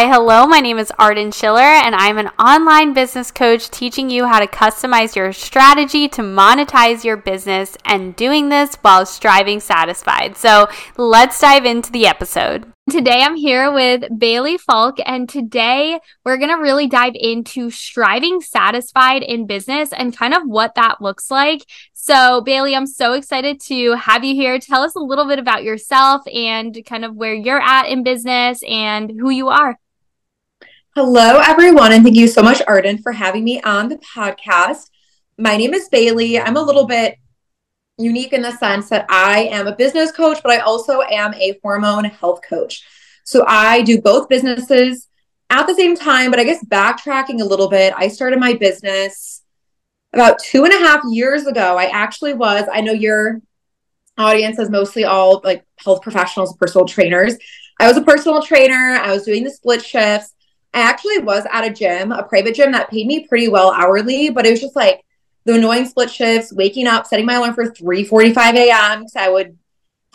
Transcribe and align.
Hi, 0.00 0.08
hello. 0.08 0.46
My 0.46 0.60
name 0.60 0.78
is 0.78 0.90
Arden 0.98 1.30
Schiller, 1.30 1.60
and 1.60 1.94
I'm 1.94 2.16
an 2.16 2.28
online 2.38 2.94
business 2.94 3.30
coach 3.30 3.68
teaching 3.68 4.08
you 4.08 4.24
how 4.24 4.40
to 4.40 4.46
customize 4.46 5.14
your 5.14 5.30
strategy 5.34 6.08
to 6.08 6.22
monetize 6.22 7.04
your 7.04 7.18
business 7.18 7.76
and 7.84 8.16
doing 8.16 8.48
this 8.48 8.76
while 8.76 9.04
striving 9.04 9.60
satisfied. 9.60 10.38
So 10.38 10.70
let's 10.96 11.38
dive 11.38 11.66
into 11.66 11.92
the 11.92 12.06
episode. 12.06 12.72
Today 12.88 13.20
I'm 13.20 13.36
here 13.36 13.70
with 13.70 14.04
Baylee 14.04 14.58
Falk, 14.58 14.96
and 15.04 15.28
today 15.28 16.00
we're 16.24 16.38
going 16.38 16.48
to 16.48 16.62
really 16.62 16.86
dive 16.86 17.12
into 17.14 17.70
striving 17.70 18.40
satisfied 18.40 19.22
in 19.22 19.46
business 19.46 19.92
and 19.92 20.16
kind 20.16 20.32
of 20.32 20.44
what 20.46 20.76
that 20.76 21.02
looks 21.02 21.30
like. 21.30 21.60
So, 21.92 22.42
Baylee, 22.42 22.74
I'm 22.74 22.86
so 22.86 23.12
excited 23.12 23.60
to 23.66 23.96
have 23.96 24.24
you 24.24 24.34
here. 24.34 24.58
Tell 24.58 24.80
us 24.80 24.94
a 24.94 25.00
little 25.00 25.28
bit 25.28 25.38
about 25.38 25.62
yourself 25.62 26.26
and 26.26 26.74
kind 26.86 27.04
of 27.04 27.14
where 27.14 27.34
you're 27.34 27.60
at 27.60 27.90
in 27.90 28.02
business 28.02 28.62
and 28.66 29.10
who 29.20 29.28
you 29.28 29.50
are. 29.50 29.76
Hello, 30.96 31.40
everyone, 31.46 31.92
and 31.92 32.02
thank 32.02 32.16
you 32.16 32.26
so 32.26 32.42
much, 32.42 32.60
Arden, 32.66 32.98
for 32.98 33.12
having 33.12 33.44
me 33.44 33.60
on 33.62 33.88
the 33.88 33.98
podcast. 33.98 34.90
My 35.38 35.56
name 35.56 35.72
is 35.72 35.88
Baylee. 35.88 36.42
I'm 36.44 36.56
a 36.56 36.62
little 36.62 36.84
bit 36.84 37.16
unique 37.96 38.32
in 38.32 38.42
the 38.42 38.50
sense 38.50 38.88
that 38.88 39.06
I 39.08 39.42
am 39.52 39.68
a 39.68 39.76
business 39.76 40.10
coach, 40.10 40.40
but 40.42 40.50
I 40.50 40.58
also 40.58 41.02
am 41.02 41.32
a 41.34 41.56
hormone 41.62 42.06
health 42.06 42.40
coach. 42.42 42.82
So 43.22 43.44
I 43.46 43.82
do 43.82 44.02
both 44.02 44.28
businesses 44.28 45.06
at 45.48 45.68
the 45.68 45.76
same 45.76 45.94
time, 45.94 46.32
but 46.32 46.40
I 46.40 46.44
guess 46.44 46.64
backtracking 46.64 47.40
a 47.40 47.46
little 47.46 47.68
bit, 47.68 47.94
I 47.96 48.08
started 48.08 48.40
my 48.40 48.54
business 48.54 49.42
about 50.12 50.40
two 50.40 50.64
and 50.64 50.74
a 50.74 50.78
half 50.78 51.04
years 51.08 51.46
ago. 51.46 51.78
I 51.78 51.84
actually 51.84 52.34
was, 52.34 52.64
I 52.70 52.80
know 52.80 52.90
your 52.90 53.40
audience 54.18 54.58
is 54.58 54.70
mostly 54.70 55.04
all 55.04 55.40
like 55.44 55.64
health 55.76 56.02
professionals, 56.02 56.56
personal 56.56 56.84
trainers. 56.84 57.36
I 57.78 57.86
was 57.86 57.96
a 57.96 58.02
personal 58.02 58.42
trainer, 58.42 58.98
I 59.00 59.12
was 59.12 59.22
doing 59.22 59.44
the 59.44 59.50
split 59.50 59.84
shifts. 59.84 60.34
I 60.72 60.80
actually 60.80 61.18
was 61.18 61.44
at 61.50 61.64
a 61.64 61.72
gym, 61.72 62.12
a 62.12 62.22
private 62.22 62.54
gym 62.54 62.72
that 62.72 62.90
paid 62.90 63.06
me 63.06 63.26
pretty 63.26 63.48
well 63.48 63.72
hourly, 63.72 64.30
but 64.30 64.46
it 64.46 64.50
was 64.50 64.60
just 64.60 64.76
like 64.76 65.04
the 65.44 65.54
annoying 65.54 65.86
split 65.86 66.10
shifts, 66.10 66.52
waking 66.52 66.86
up, 66.86 67.06
setting 67.06 67.26
my 67.26 67.34
alarm 67.34 67.54
for 67.54 67.66
3:45 67.66 68.54
a.m. 68.54 69.00
because 69.00 69.16
I 69.16 69.28
would 69.28 69.56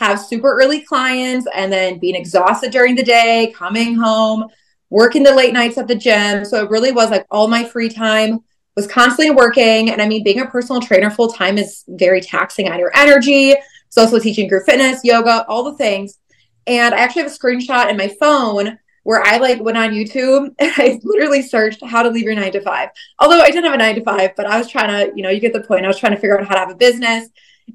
have 0.00 0.20
super 0.20 0.58
early 0.60 0.80
clients 0.80 1.46
and 1.54 1.72
then 1.72 1.98
being 1.98 2.14
exhausted 2.14 2.70
during 2.70 2.94
the 2.94 3.02
day, 3.02 3.52
coming 3.54 3.96
home, 3.96 4.46
working 4.90 5.22
the 5.22 5.34
late 5.34 5.52
nights 5.52 5.78
at 5.78 5.88
the 5.88 5.94
gym. 5.94 6.44
So 6.44 6.62
it 6.64 6.70
really 6.70 6.92
was 6.92 7.10
like 7.10 7.26
all 7.30 7.48
my 7.48 7.64
free 7.64 7.88
time 7.88 8.40
was 8.76 8.86
constantly 8.86 9.34
working. 9.34 9.90
And 9.90 10.00
I 10.00 10.08
mean, 10.08 10.22
being 10.22 10.40
a 10.40 10.46
personal 10.46 10.80
trainer 10.80 11.10
full 11.10 11.32
time 11.32 11.58
is 11.58 11.84
very 11.88 12.20
taxing 12.20 12.68
on 12.70 12.78
your 12.78 12.92
energy. 12.94 13.54
It's 13.86 13.98
also 13.98 14.18
teaching 14.18 14.48
group 14.48 14.64
fitness, 14.66 15.00
yoga, 15.02 15.46
all 15.48 15.64
the 15.64 15.76
things. 15.76 16.18
And 16.66 16.94
I 16.94 16.98
actually 16.98 17.22
have 17.22 17.32
a 17.32 17.34
screenshot 17.34 17.90
in 17.90 17.96
my 17.96 18.08
phone 18.20 18.78
where 19.06 19.22
I 19.22 19.36
like 19.36 19.62
went 19.62 19.78
on 19.78 19.90
YouTube 19.90 20.52
and 20.58 20.72
I 20.76 20.98
literally 21.04 21.40
searched 21.40 21.84
how 21.84 22.02
to 22.02 22.10
leave 22.10 22.24
your 22.24 22.34
nine 22.34 22.50
to 22.50 22.60
five. 22.60 22.88
Although 23.20 23.40
I 23.40 23.52
didn't 23.52 23.66
have 23.66 23.74
a 23.74 23.78
nine 23.78 23.94
to 23.94 24.02
five, 24.02 24.34
but 24.36 24.46
I 24.46 24.58
was 24.58 24.68
trying 24.68 24.88
to, 24.88 25.16
you 25.16 25.22
know, 25.22 25.30
you 25.30 25.38
get 25.38 25.52
the 25.52 25.60
point. 25.60 25.84
I 25.84 25.88
was 25.88 25.98
trying 25.98 26.12
to 26.12 26.18
figure 26.18 26.36
out 26.36 26.44
how 26.44 26.54
to 26.54 26.60
have 26.60 26.70
a 26.70 26.74
business. 26.74 27.28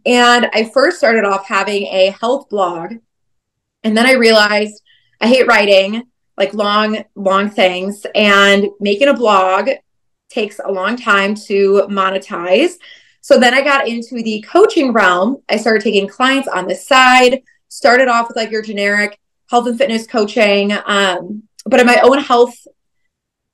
And 0.06 0.50
I 0.54 0.70
first 0.74 0.98
started 0.98 1.24
off 1.24 1.48
having 1.48 1.84
a 1.84 2.14
health 2.20 2.50
blog. 2.50 2.96
And 3.84 3.96
then 3.96 4.06
I 4.06 4.14
realized 4.14 4.84
I 5.22 5.28
hate 5.28 5.48
writing 5.48 6.04
like 6.36 6.54
long, 6.54 7.02
long 7.16 7.50
things. 7.50 8.06
And 8.14 8.68
making 8.82 9.08
a 9.08 9.14
blog 9.14 9.70
takes 10.30 10.60
a 10.62 10.70
long 10.70 10.98
time 10.98 11.34
to 11.48 11.88
monetize. 11.90 12.74
So 13.22 13.40
then 13.40 13.54
I 13.54 13.62
got 13.62 13.88
into 13.88 14.22
the 14.22 14.42
coaching 14.42 14.92
realm. 14.92 15.38
I 15.48 15.56
started 15.56 15.82
taking 15.82 16.10
clients 16.10 16.50
on 16.50 16.68
the 16.68 16.76
side, 16.76 17.42
started 17.70 18.10
off 18.10 18.28
with 18.28 18.36
like 18.36 18.52
your 18.52 18.64
generic 18.64 19.18
health 19.52 19.68
and 19.68 19.78
fitness 19.78 20.08
coaching. 20.08 20.72
Um, 20.86 21.44
but 21.66 21.82
in 21.82 21.86
my 21.86 22.00
own 22.02 22.20
health, 22.20 22.56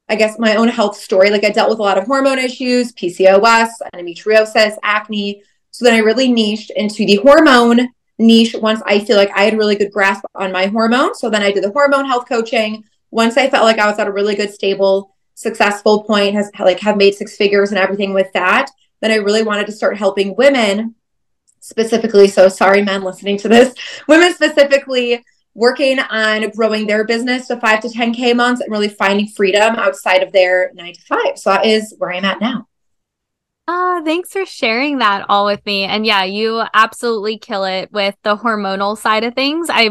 I 0.07 0.15
guess 0.15 0.39
my 0.39 0.55
own 0.55 0.69
health 0.69 0.95
story, 0.95 1.31
like 1.31 1.43
I 1.43 1.49
dealt 1.49 1.71
with 1.71 1.79
a 1.79 1.81
lot 1.81 1.97
of 1.97 2.05
hormone 2.05 2.37
issues, 2.37 2.93
PCOS, 2.93 3.69
endometriosis, 3.93 4.77
acne. 4.83 5.41
So 5.71 5.83
then 5.83 5.95
I 5.95 5.97
really 5.97 6.31
niched 6.31 6.69
into 6.69 7.05
the 7.05 7.15
hormone 7.15 7.89
niche 8.19 8.55
once 8.61 8.81
I 8.85 8.99
feel 8.99 9.17
like 9.17 9.31
I 9.35 9.43
had 9.43 9.57
really 9.57 9.75
good 9.75 9.91
grasp 9.91 10.23
on 10.35 10.51
my 10.51 10.67
hormones. 10.67 11.19
So 11.19 11.29
then 11.29 11.41
I 11.41 11.51
did 11.51 11.63
the 11.63 11.71
hormone 11.71 12.05
health 12.05 12.29
coaching. 12.29 12.83
Once 13.09 13.35
I 13.35 13.49
felt 13.49 13.65
like 13.65 13.79
I 13.79 13.89
was 13.89 13.99
at 13.99 14.07
a 14.07 14.11
really 14.11 14.35
good, 14.35 14.53
stable, 14.53 15.15
successful 15.33 16.03
point, 16.03 16.35
has 16.35 16.51
like 16.59 16.79
have 16.79 16.97
made 16.97 17.15
six 17.15 17.35
figures 17.35 17.71
and 17.71 17.79
everything 17.79 18.13
with 18.13 18.31
that, 18.33 18.69
then 19.01 19.11
I 19.11 19.15
really 19.15 19.43
wanted 19.43 19.65
to 19.65 19.71
start 19.71 19.97
helping 19.97 20.35
women 20.35 20.95
specifically. 21.59 22.27
So 22.27 22.49
sorry, 22.49 22.83
men 22.83 23.03
listening 23.03 23.37
to 23.39 23.49
this, 23.49 23.73
women 24.07 24.33
specifically 24.33 25.23
working 25.57 25.97
on 25.97 26.47
growing 26.51 26.85
their 26.85 27.03
business 27.03 27.47
to 27.47 27.59
five 27.59 27.79
to 27.81 27.87
10K 27.87 28.35
months 28.35 28.61
and 28.61 28.71
really 28.71 28.87
finding 28.87 29.27
freedom 29.27 29.75
outside 29.75 30.21
of 30.21 30.31
their 30.31 30.71
nine 30.75 30.93
to 30.93 31.01
five. 31.01 31.35
So 31.35 31.49
that 31.49 31.65
is 31.65 31.95
where 31.97 32.13
I'm 32.13 32.23
at 32.23 32.39
now. 32.39 32.67
Uh, 33.67 34.03
thanks 34.03 34.31
for 34.31 34.45
sharing 34.45 34.99
that 34.99 35.25
all 35.27 35.45
with 35.45 35.65
me. 35.65 35.83
And 35.83 36.05
yeah, 36.05 36.23
you 36.23 36.63
absolutely 36.75 37.39
kill 37.39 37.65
it 37.65 37.91
with 37.91 38.15
the 38.23 38.37
hormonal 38.37 38.95
side 38.95 39.23
of 39.23 39.33
things. 39.33 39.67
I 39.69 39.89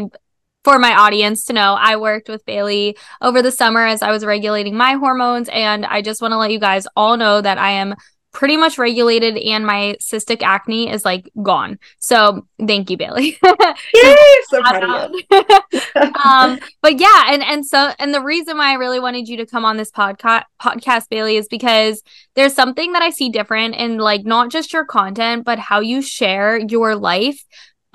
for 0.63 0.79
my 0.79 0.93
audience 0.93 1.45
to 1.45 1.53
know, 1.53 1.75
I 1.79 1.97
worked 1.97 2.29
with 2.29 2.45
Baylee 2.45 2.97
over 3.21 3.41
the 3.41 3.51
summer 3.51 3.85
as 3.85 4.01
I 4.01 4.11
was 4.11 4.25
regulating 4.25 4.75
my 4.75 4.93
hormones. 4.93 5.49
And 5.49 5.85
I 5.85 6.01
just 6.01 6.21
want 6.21 6.31
to 6.31 6.37
let 6.37 6.51
you 6.51 6.59
guys 6.59 6.87
all 6.95 7.17
know 7.17 7.39
that 7.39 7.57
I 7.57 7.71
am 7.71 7.95
pretty 8.37 8.55
much 8.55 8.77
regulated 8.77 9.35
and 9.35 9.65
my 9.65 9.97
cystic 9.99 10.43
acne 10.43 10.91
is 10.91 11.03
like 11.03 11.27
gone. 11.41 11.79
So 11.97 12.45
thank 12.67 12.91
you, 12.91 12.95
Baylee. 12.95 13.35
Yay! 13.95 14.15
so 14.47 14.61
proud 14.61 15.11
um, 16.23 16.59
but 16.83 16.99
yeah, 16.99 17.23
and 17.29 17.41
and 17.41 17.65
so 17.65 17.93
and 17.97 18.13
the 18.13 18.21
reason 18.21 18.55
why 18.55 18.69
I 18.69 18.75
really 18.75 18.99
wanted 18.99 19.27
you 19.27 19.37
to 19.37 19.47
come 19.47 19.65
on 19.65 19.77
this 19.77 19.89
podcast 19.89 20.43
podcast, 20.61 21.07
Baylee, 21.11 21.39
is 21.39 21.47
because 21.47 22.03
there's 22.35 22.53
something 22.53 22.93
that 22.93 23.01
I 23.01 23.09
see 23.09 23.29
different 23.29 23.73
in 23.73 23.97
like 23.97 24.23
not 24.23 24.51
just 24.51 24.71
your 24.71 24.85
content, 24.85 25.43
but 25.43 25.57
how 25.57 25.79
you 25.79 26.03
share 26.03 26.59
your 26.59 26.95
life 26.95 27.43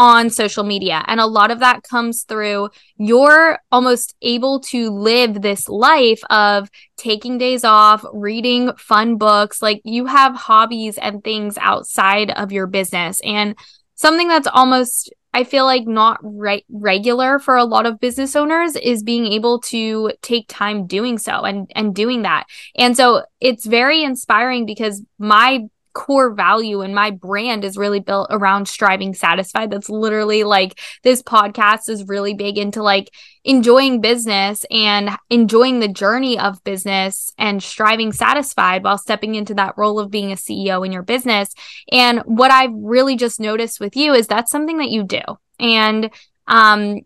on 0.02 0.30
social 0.30 0.64
media. 0.64 1.04
And 1.06 1.20
a 1.20 1.26
lot 1.26 1.52
of 1.52 1.60
that 1.60 1.84
comes 1.84 2.24
through 2.24 2.70
you're 2.96 3.60
almost 3.70 4.16
able 4.20 4.58
to 4.58 4.90
live 4.90 5.42
this 5.42 5.68
life 5.68 6.20
of 6.28 6.68
taking 6.96 7.38
days 7.38 7.62
off, 7.62 8.04
reading 8.12 8.72
fun 8.76 9.16
books. 9.16 9.62
Like 9.62 9.80
you 9.84 10.06
have 10.06 10.34
hobbies 10.34 10.98
and 10.98 11.22
things 11.22 11.56
outside 11.56 12.32
of 12.32 12.50
your 12.50 12.66
business. 12.66 13.20
And 13.24 13.56
something 13.94 14.26
that's 14.26 14.48
almost 14.48 15.14
I 15.32 15.44
feel 15.44 15.66
like 15.66 15.86
not 15.86 16.18
re- 16.20 16.64
regular 16.68 17.38
for 17.38 17.56
a 17.56 17.64
lot 17.64 17.86
of 17.86 18.00
business 18.00 18.34
owners 18.34 18.74
is 18.74 19.04
being 19.04 19.32
able 19.32 19.60
to 19.60 20.10
take 20.20 20.46
time 20.48 20.88
doing 20.88 21.16
so 21.16 21.42
and 21.42 21.70
and 21.76 21.94
doing 21.94 22.22
that. 22.22 22.46
And 22.74 22.96
so 22.96 23.22
it's 23.40 23.66
very 23.66 24.02
inspiring 24.02 24.66
because 24.66 25.00
my 25.20 25.60
core 25.92 26.32
value 26.32 26.80
and 26.80 26.94
my 26.94 27.10
brand 27.10 27.64
is 27.64 27.76
really 27.76 28.00
built 28.00 28.28
around 28.30 28.66
striving 28.66 29.14
satisfied. 29.14 29.70
That's 29.70 29.88
literally 29.88 30.44
like 30.44 30.78
this 31.02 31.22
podcast 31.22 31.88
is 31.88 32.08
really 32.08 32.34
big 32.34 32.58
into 32.58 32.82
like 32.82 33.10
enjoying 33.44 34.00
business 34.00 34.64
and 34.70 35.10
enjoying 35.30 35.80
the 35.80 35.88
journey 35.88 36.38
of 36.38 36.62
business 36.64 37.30
and 37.38 37.62
striving 37.62 38.12
satisfied 38.12 38.84
while 38.84 38.98
stepping 38.98 39.34
into 39.34 39.54
that 39.54 39.74
role 39.76 39.98
of 39.98 40.10
being 40.10 40.32
a 40.32 40.36
CEO 40.36 40.84
in 40.84 40.92
your 40.92 41.02
business. 41.02 41.52
And 41.90 42.20
what 42.20 42.50
I've 42.50 42.74
really 42.74 43.16
just 43.16 43.40
noticed 43.40 43.80
with 43.80 43.96
you 43.96 44.14
is 44.14 44.26
that's 44.26 44.52
something 44.52 44.78
that 44.78 44.90
you 44.90 45.04
do. 45.04 45.22
And 45.58 46.10
um 46.46 47.00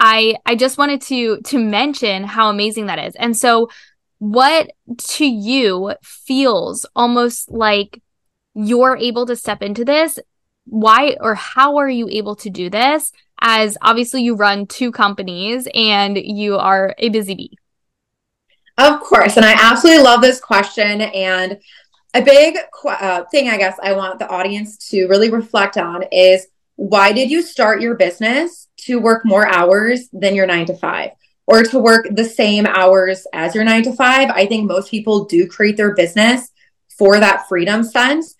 I 0.00 0.36
I 0.46 0.56
just 0.56 0.78
wanted 0.78 1.02
to 1.02 1.40
to 1.42 1.58
mention 1.58 2.24
how 2.24 2.48
amazing 2.48 2.86
that 2.86 2.98
is. 2.98 3.14
And 3.16 3.36
so 3.36 3.68
what 4.20 4.70
to 4.98 5.26
you 5.26 5.94
feels 6.02 6.86
almost 6.94 7.50
like 7.50 8.00
you're 8.54 8.96
able 8.96 9.26
to 9.26 9.34
step 9.34 9.62
into 9.62 9.84
this? 9.84 10.18
Why 10.66 11.16
or 11.20 11.34
how 11.34 11.78
are 11.78 11.88
you 11.88 12.08
able 12.08 12.36
to 12.36 12.50
do 12.50 12.70
this? 12.70 13.12
As 13.40 13.76
obviously 13.82 14.22
you 14.22 14.36
run 14.36 14.66
two 14.66 14.92
companies 14.92 15.66
and 15.74 16.16
you 16.16 16.56
are 16.56 16.94
a 16.98 17.08
busy 17.08 17.34
bee. 17.34 17.58
Of 18.78 19.00
course. 19.00 19.36
And 19.36 19.44
i 19.44 19.54
absolutely 19.58 20.04
love 20.04 20.20
this 20.20 20.40
question. 20.40 21.00
And 21.00 21.58
a 22.14 22.22
big 22.22 22.56
uh, 22.84 23.24
thing 23.30 23.48
i 23.48 23.56
guess 23.56 23.76
i 23.82 23.92
want 23.92 24.18
the 24.18 24.28
audience 24.28 24.76
to 24.88 25.06
really 25.06 25.30
reflect 25.30 25.76
on 25.76 26.02
is 26.12 26.46
why 26.76 27.12
did 27.12 27.30
you 27.30 27.42
start 27.42 27.80
your 27.80 27.94
business 27.94 28.68
to 28.76 28.98
work 28.98 29.24
more 29.24 29.46
hours 29.46 30.08
than 30.12 30.34
your 30.34 30.46
nine 30.46 30.66
to 30.66 30.74
five 30.74 31.10
or 31.50 31.64
to 31.64 31.80
work 31.80 32.06
the 32.12 32.24
same 32.24 32.64
hours 32.64 33.26
as 33.32 33.56
your 33.56 33.64
nine 33.64 33.82
to 33.82 33.92
five. 33.92 34.30
I 34.30 34.46
think 34.46 34.68
most 34.68 34.88
people 34.88 35.24
do 35.24 35.48
create 35.48 35.76
their 35.76 35.96
business 35.96 36.52
for 36.96 37.18
that 37.18 37.48
freedom 37.48 37.82
sense. 37.82 38.36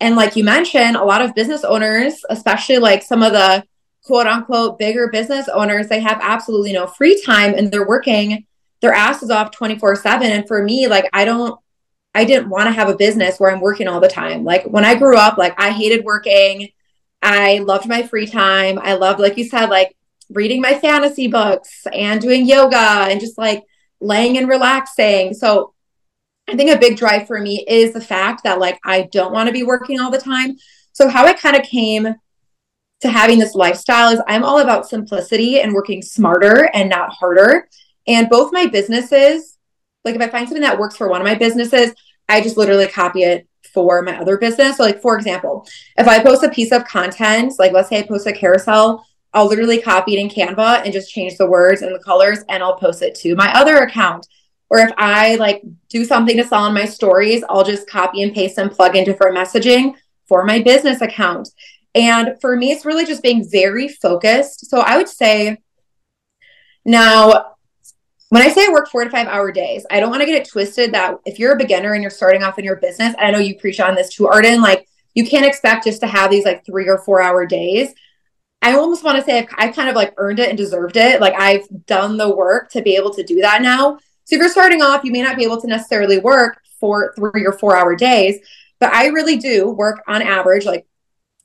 And 0.00 0.16
like 0.16 0.34
you 0.34 0.42
mentioned, 0.42 0.96
a 0.96 1.04
lot 1.04 1.22
of 1.22 1.36
business 1.36 1.62
owners, 1.62 2.24
especially 2.30 2.78
like 2.78 3.04
some 3.04 3.22
of 3.22 3.32
the 3.32 3.62
quote 4.02 4.26
unquote 4.26 4.76
bigger 4.76 5.08
business 5.08 5.48
owners, 5.48 5.86
they 5.86 6.00
have 6.00 6.18
absolutely 6.20 6.72
no 6.72 6.88
free 6.88 7.22
time 7.22 7.54
and 7.54 7.70
they're 7.70 7.86
working 7.86 8.44
their 8.80 8.92
asses 8.92 9.30
off 9.30 9.52
24 9.52 9.94
7. 9.94 10.28
And 10.28 10.48
for 10.48 10.60
me, 10.60 10.88
like, 10.88 11.08
I 11.12 11.24
don't, 11.24 11.60
I 12.12 12.24
didn't 12.24 12.48
want 12.48 12.66
to 12.66 12.72
have 12.72 12.88
a 12.88 12.96
business 12.96 13.38
where 13.38 13.52
I'm 13.52 13.60
working 13.60 13.86
all 13.86 14.00
the 14.00 14.08
time. 14.08 14.42
Like, 14.42 14.64
when 14.64 14.84
I 14.84 14.96
grew 14.96 15.16
up, 15.16 15.38
like, 15.38 15.54
I 15.60 15.70
hated 15.70 16.04
working. 16.04 16.70
I 17.22 17.58
loved 17.58 17.88
my 17.88 18.02
free 18.02 18.26
time. 18.26 18.80
I 18.80 18.94
loved, 18.94 19.20
like 19.20 19.36
you 19.36 19.44
said, 19.44 19.66
like 19.66 19.96
reading 20.30 20.60
my 20.60 20.78
fantasy 20.78 21.28
books 21.28 21.86
and 21.92 22.20
doing 22.20 22.46
yoga 22.46 22.76
and 22.76 23.20
just 23.20 23.38
like 23.38 23.62
laying 24.00 24.38
and 24.38 24.48
relaxing. 24.48 25.34
So 25.34 25.74
I 26.48 26.56
think 26.56 26.70
a 26.70 26.78
big 26.78 26.96
drive 26.96 27.26
for 27.26 27.38
me 27.38 27.64
is 27.68 27.92
the 27.92 28.00
fact 28.00 28.44
that 28.44 28.58
like 28.58 28.78
I 28.84 29.02
don't 29.12 29.32
want 29.32 29.48
to 29.48 29.52
be 29.52 29.62
working 29.62 30.00
all 30.00 30.10
the 30.10 30.18
time. 30.18 30.56
So 30.92 31.08
how 31.08 31.26
I 31.26 31.34
kind 31.34 31.56
of 31.56 31.62
came 31.62 32.14
to 33.00 33.08
having 33.08 33.38
this 33.38 33.54
lifestyle 33.54 34.10
is 34.10 34.20
I'm 34.26 34.44
all 34.44 34.60
about 34.60 34.88
simplicity 34.88 35.60
and 35.60 35.72
working 35.72 36.02
smarter 36.02 36.68
and 36.74 36.88
not 36.88 37.12
harder. 37.12 37.68
And 38.06 38.28
both 38.28 38.52
my 38.52 38.66
businesses, 38.66 39.58
like 40.04 40.14
if 40.14 40.22
I 40.22 40.28
find 40.28 40.48
something 40.48 40.62
that 40.62 40.78
works 40.78 40.96
for 40.96 41.08
one 41.08 41.20
of 41.20 41.26
my 41.26 41.34
businesses, 41.34 41.92
I 42.28 42.40
just 42.40 42.56
literally 42.56 42.88
copy 42.88 43.22
it 43.22 43.46
for 43.72 44.02
my 44.02 44.18
other 44.18 44.38
business. 44.38 44.78
So 44.78 44.82
like 44.82 45.00
for 45.00 45.16
example, 45.16 45.68
if 45.96 46.08
I 46.08 46.22
post 46.22 46.42
a 46.42 46.48
piece 46.48 46.72
of 46.72 46.84
content, 46.86 47.52
like 47.58 47.72
let's 47.72 47.88
say 47.88 47.98
I 47.98 48.02
post 48.02 48.26
a 48.26 48.32
carousel, 48.32 49.06
I'll 49.38 49.46
literally 49.46 49.80
copy 49.80 50.16
it 50.16 50.18
in 50.18 50.28
Canva 50.28 50.82
and 50.82 50.92
just 50.92 51.12
change 51.12 51.36
the 51.36 51.46
words 51.46 51.82
and 51.82 51.94
the 51.94 52.00
colors 52.00 52.40
and 52.48 52.60
I'll 52.60 52.74
post 52.74 53.02
it 53.02 53.14
to 53.20 53.36
my 53.36 53.52
other 53.54 53.76
account. 53.76 54.26
Or 54.68 54.80
if 54.80 54.90
I 54.98 55.36
like 55.36 55.62
do 55.88 56.04
something 56.04 56.36
to 56.38 56.44
sell 56.44 56.64
on 56.64 56.74
my 56.74 56.86
stories, 56.86 57.44
I'll 57.48 57.62
just 57.62 57.88
copy 57.88 58.24
and 58.24 58.34
paste 58.34 58.58
and 58.58 58.68
plug 58.68 58.96
in 58.96 59.04
different 59.04 59.36
messaging 59.36 59.94
for 60.26 60.44
my 60.44 60.60
business 60.60 61.02
account. 61.02 61.50
And 61.94 62.34
for 62.40 62.56
me, 62.56 62.72
it's 62.72 62.84
really 62.84 63.06
just 63.06 63.22
being 63.22 63.48
very 63.48 63.86
focused. 63.86 64.68
So 64.68 64.80
I 64.80 64.96
would 64.96 65.08
say 65.08 65.58
now, 66.84 67.54
when 68.30 68.42
I 68.42 68.48
say 68.48 68.66
I 68.66 68.72
work 68.72 68.88
four 68.88 69.04
to 69.04 69.10
five 69.10 69.28
hour 69.28 69.52
days, 69.52 69.86
I 69.88 70.00
don't 70.00 70.10
want 70.10 70.22
to 70.22 70.26
get 70.26 70.42
it 70.42 70.48
twisted 70.48 70.92
that 70.94 71.14
if 71.26 71.38
you're 71.38 71.54
a 71.54 71.58
beginner 71.58 71.92
and 71.92 72.02
you're 72.02 72.10
starting 72.10 72.42
off 72.42 72.58
in 72.58 72.64
your 72.64 72.76
business, 72.76 73.14
I 73.20 73.30
know 73.30 73.38
you 73.38 73.56
preach 73.56 73.78
on 73.78 73.94
this 73.94 74.12
too, 74.12 74.26
Arden, 74.26 74.60
like 74.60 74.88
you 75.14 75.24
can't 75.24 75.46
expect 75.46 75.84
just 75.84 76.00
to 76.00 76.08
have 76.08 76.28
these 76.28 76.44
like 76.44 76.66
three 76.66 76.88
or 76.88 76.98
four 76.98 77.22
hour 77.22 77.46
days. 77.46 77.94
I 78.60 78.74
almost 78.74 79.04
want 79.04 79.16
to 79.18 79.24
say 79.24 79.38
I've, 79.38 79.48
I 79.56 79.68
kind 79.68 79.88
of 79.88 79.94
like 79.94 80.14
earned 80.16 80.40
it 80.40 80.48
and 80.48 80.58
deserved 80.58 80.96
it. 80.96 81.20
Like 81.20 81.34
I've 81.38 81.66
done 81.86 82.16
the 82.16 82.34
work 82.34 82.70
to 82.70 82.82
be 82.82 82.96
able 82.96 83.12
to 83.14 83.22
do 83.22 83.40
that 83.40 83.62
now. 83.62 83.98
So 84.24 84.36
if 84.36 84.40
you're 84.40 84.48
starting 84.48 84.82
off, 84.82 85.04
you 85.04 85.12
may 85.12 85.22
not 85.22 85.36
be 85.36 85.44
able 85.44 85.60
to 85.60 85.66
necessarily 85.66 86.18
work 86.18 86.60
for 86.78 87.14
three 87.16 87.46
or 87.46 87.52
four 87.52 87.76
hour 87.76 87.96
days, 87.96 88.40
but 88.78 88.92
I 88.92 89.06
really 89.06 89.36
do 89.36 89.70
work 89.70 90.02
on 90.06 90.22
average. 90.22 90.64
Like 90.64 90.86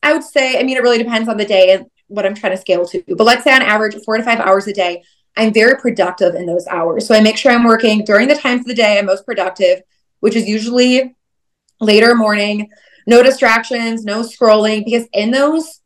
I 0.01 0.13
would 0.13 0.23
say, 0.23 0.59
I 0.59 0.63
mean, 0.63 0.77
it 0.77 0.83
really 0.83 0.97
depends 0.97 1.29
on 1.29 1.37
the 1.37 1.45
day 1.45 1.71
and 1.71 1.85
what 2.07 2.25
I'm 2.25 2.35
trying 2.35 2.53
to 2.53 2.57
scale 2.57 2.85
to. 2.87 3.03
But 3.07 3.23
let's 3.23 3.43
say 3.43 3.53
on 3.53 3.61
average, 3.61 3.95
four 4.03 4.17
to 4.17 4.23
five 4.23 4.39
hours 4.39 4.67
a 4.67 4.73
day. 4.73 5.03
I'm 5.35 5.53
very 5.53 5.79
productive 5.79 6.35
in 6.35 6.45
those 6.45 6.67
hours. 6.67 7.07
So 7.07 7.15
I 7.15 7.21
make 7.21 7.37
sure 7.37 7.51
I'm 7.51 7.63
working 7.63 8.03
during 8.03 8.27
the 8.27 8.35
times 8.35 8.61
of 8.61 8.67
the 8.67 8.75
day 8.75 8.99
I'm 8.99 9.07
most 9.07 9.25
productive, 9.25 9.81
which 10.19 10.35
is 10.35 10.47
usually 10.47 11.15
later 11.79 12.13
morning, 12.13 12.69
no 13.07 13.23
distractions, 13.23 14.03
no 14.03 14.21
scrolling, 14.21 14.85
because 14.85 15.07
in 15.11 15.31
those 15.31 15.81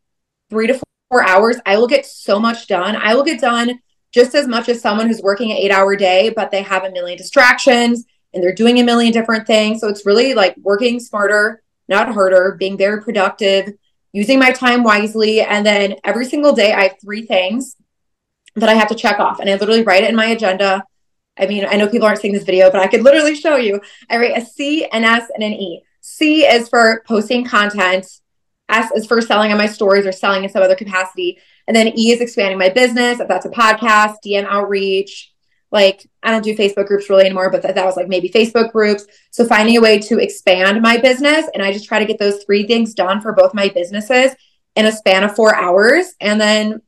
three 0.50 0.68
to 0.68 0.80
four 1.10 1.24
hours, 1.24 1.58
I 1.66 1.78
will 1.78 1.88
get 1.88 2.06
so 2.06 2.40
much 2.40 2.68
done. 2.68 2.96
I 2.96 3.16
will 3.16 3.24
get 3.24 3.42
done 3.42 3.80
just 4.14 4.36
as 4.36 4.48
much 4.48 4.70
as 4.70 4.82
someone 4.82 5.08
who's 5.08 5.22
working 5.22 5.52
an 5.52 5.58
eight 5.58 5.72
hour 5.72 5.96
day, 5.96 6.32
but 6.36 6.52
they 6.52 6.62
have 6.62 6.84
a 6.84 6.92
million 6.92 7.18
distractions 7.18 8.06
and 8.34 8.44
they're 8.44 8.54
doing 8.54 8.80
a 8.80 8.84
million 8.84 9.14
different 9.14 9.48
things. 9.48 9.82
So 9.82 9.88
it's 9.88 10.06
really 10.06 10.34
like 10.34 10.56
working 10.58 11.00
smarter, 11.00 11.62
not 11.88 12.14
harder, 12.14 12.56
being 12.60 12.78
very 12.78 13.02
productive, 13.02 13.74
using 14.14 14.40
my 14.40 14.52
time 14.52 14.84
wisely. 14.84 15.42
And 15.42 15.66
then 15.66 15.96
every 16.04 16.26
single 16.26 16.54
day, 16.54 16.74
I 16.74 16.84
have 16.84 17.00
three 17.02 17.26
things 17.26 17.76
that 18.56 18.70
I 18.70 18.74
have 18.74 18.90
to 18.90 18.96
check 18.96 19.20
off. 19.20 19.40
And 19.40 19.50
I 19.50 19.54
literally 19.54 19.84
write 19.84 20.04
it 20.04 20.10
in 20.10 20.16
my 20.16 20.28
agenda. 20.28 20.84
I 21.38 21.46
mean, 21.46 21.66
I 21.70 21.78
know 21.78 21.88
people 21.88 22.08
aren't 22.08 22.20
seeing 22.20 22.34
this 22.34 22.44
video, 22.44 22.72
but 22.72 22.82
I 22.82 22.88
could 22.88 23.04
literally 23.04 23.36
show 23.36 23.58
you. 23.58 23.80
I 24.10 24.18
write 24.18 24.38
a 24.38 24.46
C, 24.46 24.86
an 24.86 25.04
S, 25.04 25.30
and 25.34 25.44
an 25.44 25.54
E. 25.54 25.84
C 26.02 26.46
is 26.46 26.68
for 26.68 27.04
posting 27.06 27.46
content. 27.46 28.08
S 28.70 28.92
is 28.92 29.06
for 29.06 29.22
selling 29.22 29.52
on 29.52 29.58
my 29.58 29.68
stories 29.68 30.06
or 30.06 30.12
selling 30.12 30.44
in 30.44 30.50
some 30.50 30.64
other 30.64 30.76
capacity. 30.76 31.40
And 31.68 31.76
then 31.76 31.98
E 31.98 32.12
is 32.12 32.22
expanding 32.22 32.58
my 32.58 32.70
business, 32.70 33.20
if 33.20 33.28
that's 33.28 33.46
a 33.46 33.50
podcast, 33.50 34.16
DM 34.26 34.46
outreach. 34.46 35.34
Like, 35.70 36.08
I 36.24 36.32
don't 36.32 36.44
do 36.44 36.56
Facebook 36.56 36.88
groups 36.88 37.10
really 37.10 37.26
anymore, 37.26 37.50
but 37.50 37.62
that, 37.64 37.76
that 37.76 37.86
was 37.86 37.98
like 37.98 38.08
maybe 38.08 38.30
Facebook 38.30 38.72
groups. 38.72 39.06
So, 39.32 39.46
finding 39.46 39.78
a 39.78 39.82
way 39.82 40.00
to 40.00 40.20
expand 40.20 40.82
my 40.82 40.98
business. 40.98 41.46
And 41.54 41.62
I 41.62 41.74
just 41.74 41.88
try 41.88 42.00
to 42.00 42.06
get 42.06 42.20
those 42.20 42.44
three 42.44 42.66
things 42.66 42.94
done 42.94 43.22
for 43.22 43.34
both 43.34 43.54
my 43.54 43.70
businesses 43.70 44.32
in 44.76 44.86
a 44.86 44.92
span 44.92 45.24
of 45.24 45.36
four 45.36 45.56
hours. 45.56 46.14
And 46.22 46.40
then 46.40 46.82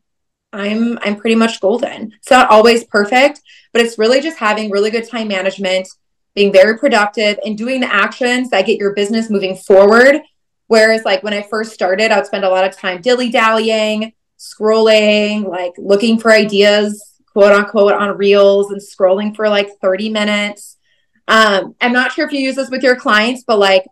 I'm 0.54 0.98
I'm 1.00 1.16
pretty 1.16 1.36
much 1.36 1.60
golden. 1.60 2.14
It's 2.14 2.32
not 2.32 2.50
always 2.50 2.84
perfect, 2.84 3.42
but 3.74 3.82
it's 3.82 4.00
really 4.00 4.22
just 4.22 4.38
having 4.38 4.72
really 4.72 4.90
good 4.92 5.08
time 5.08 5.28
management, 5.28 5.88
being 6.36 6.52
very 6.52 6.78
productive 6.78 7.38
and 7.46 7.58
doing 7.58 7.82
the 7.82 7.94
actions 7.94 8.50
that 8.50 8.66
get 8.66 8.80
your 8.80 8.94
business 8.94 9.30
moving 9.30 9.56
forward. 9.56 10.22
Whereas 10.70 11.04
like 11.04 11.24
when 11.24 11.34
I 11.34 11.42
first 11.42 11.74
started, 11.74 12.12
I'd 12.12 12.28
spend 12.28 12.46
a 12.46 12.50
lot 12.50 12.64
of 12.64 12.78
time 12.78 13.02
dilly-dallying, 13.02 14.14
scrolling, 14.38 15.50
like 15.50 15.74
looking 15.80 16.20
for 16.20 16.32
ideas, 16.32 17.16
quote 17.34 17.52
unquote, 17.52 17.94
on 17.94 18.16
reels 18.18 18.70
and 18.70 18.80
scrolling 18.80 19.36
for 19.36 19.50
like 19.50 19.68
30 19.82 20.10
minutes. 20.10 20.78
Um, 21.28 21.74
I'm 21.82 21.92
not 21.92 22.12
sure 22.12 22.24
if 22.28 22.32
you 22.32 22.40
use 22.40 22.56
this 22.56 22.70
with 22.70 22.84
your 22.84 22.96
clients, 22.96 23.44
but 23.48 23.58
like 23.58 23.84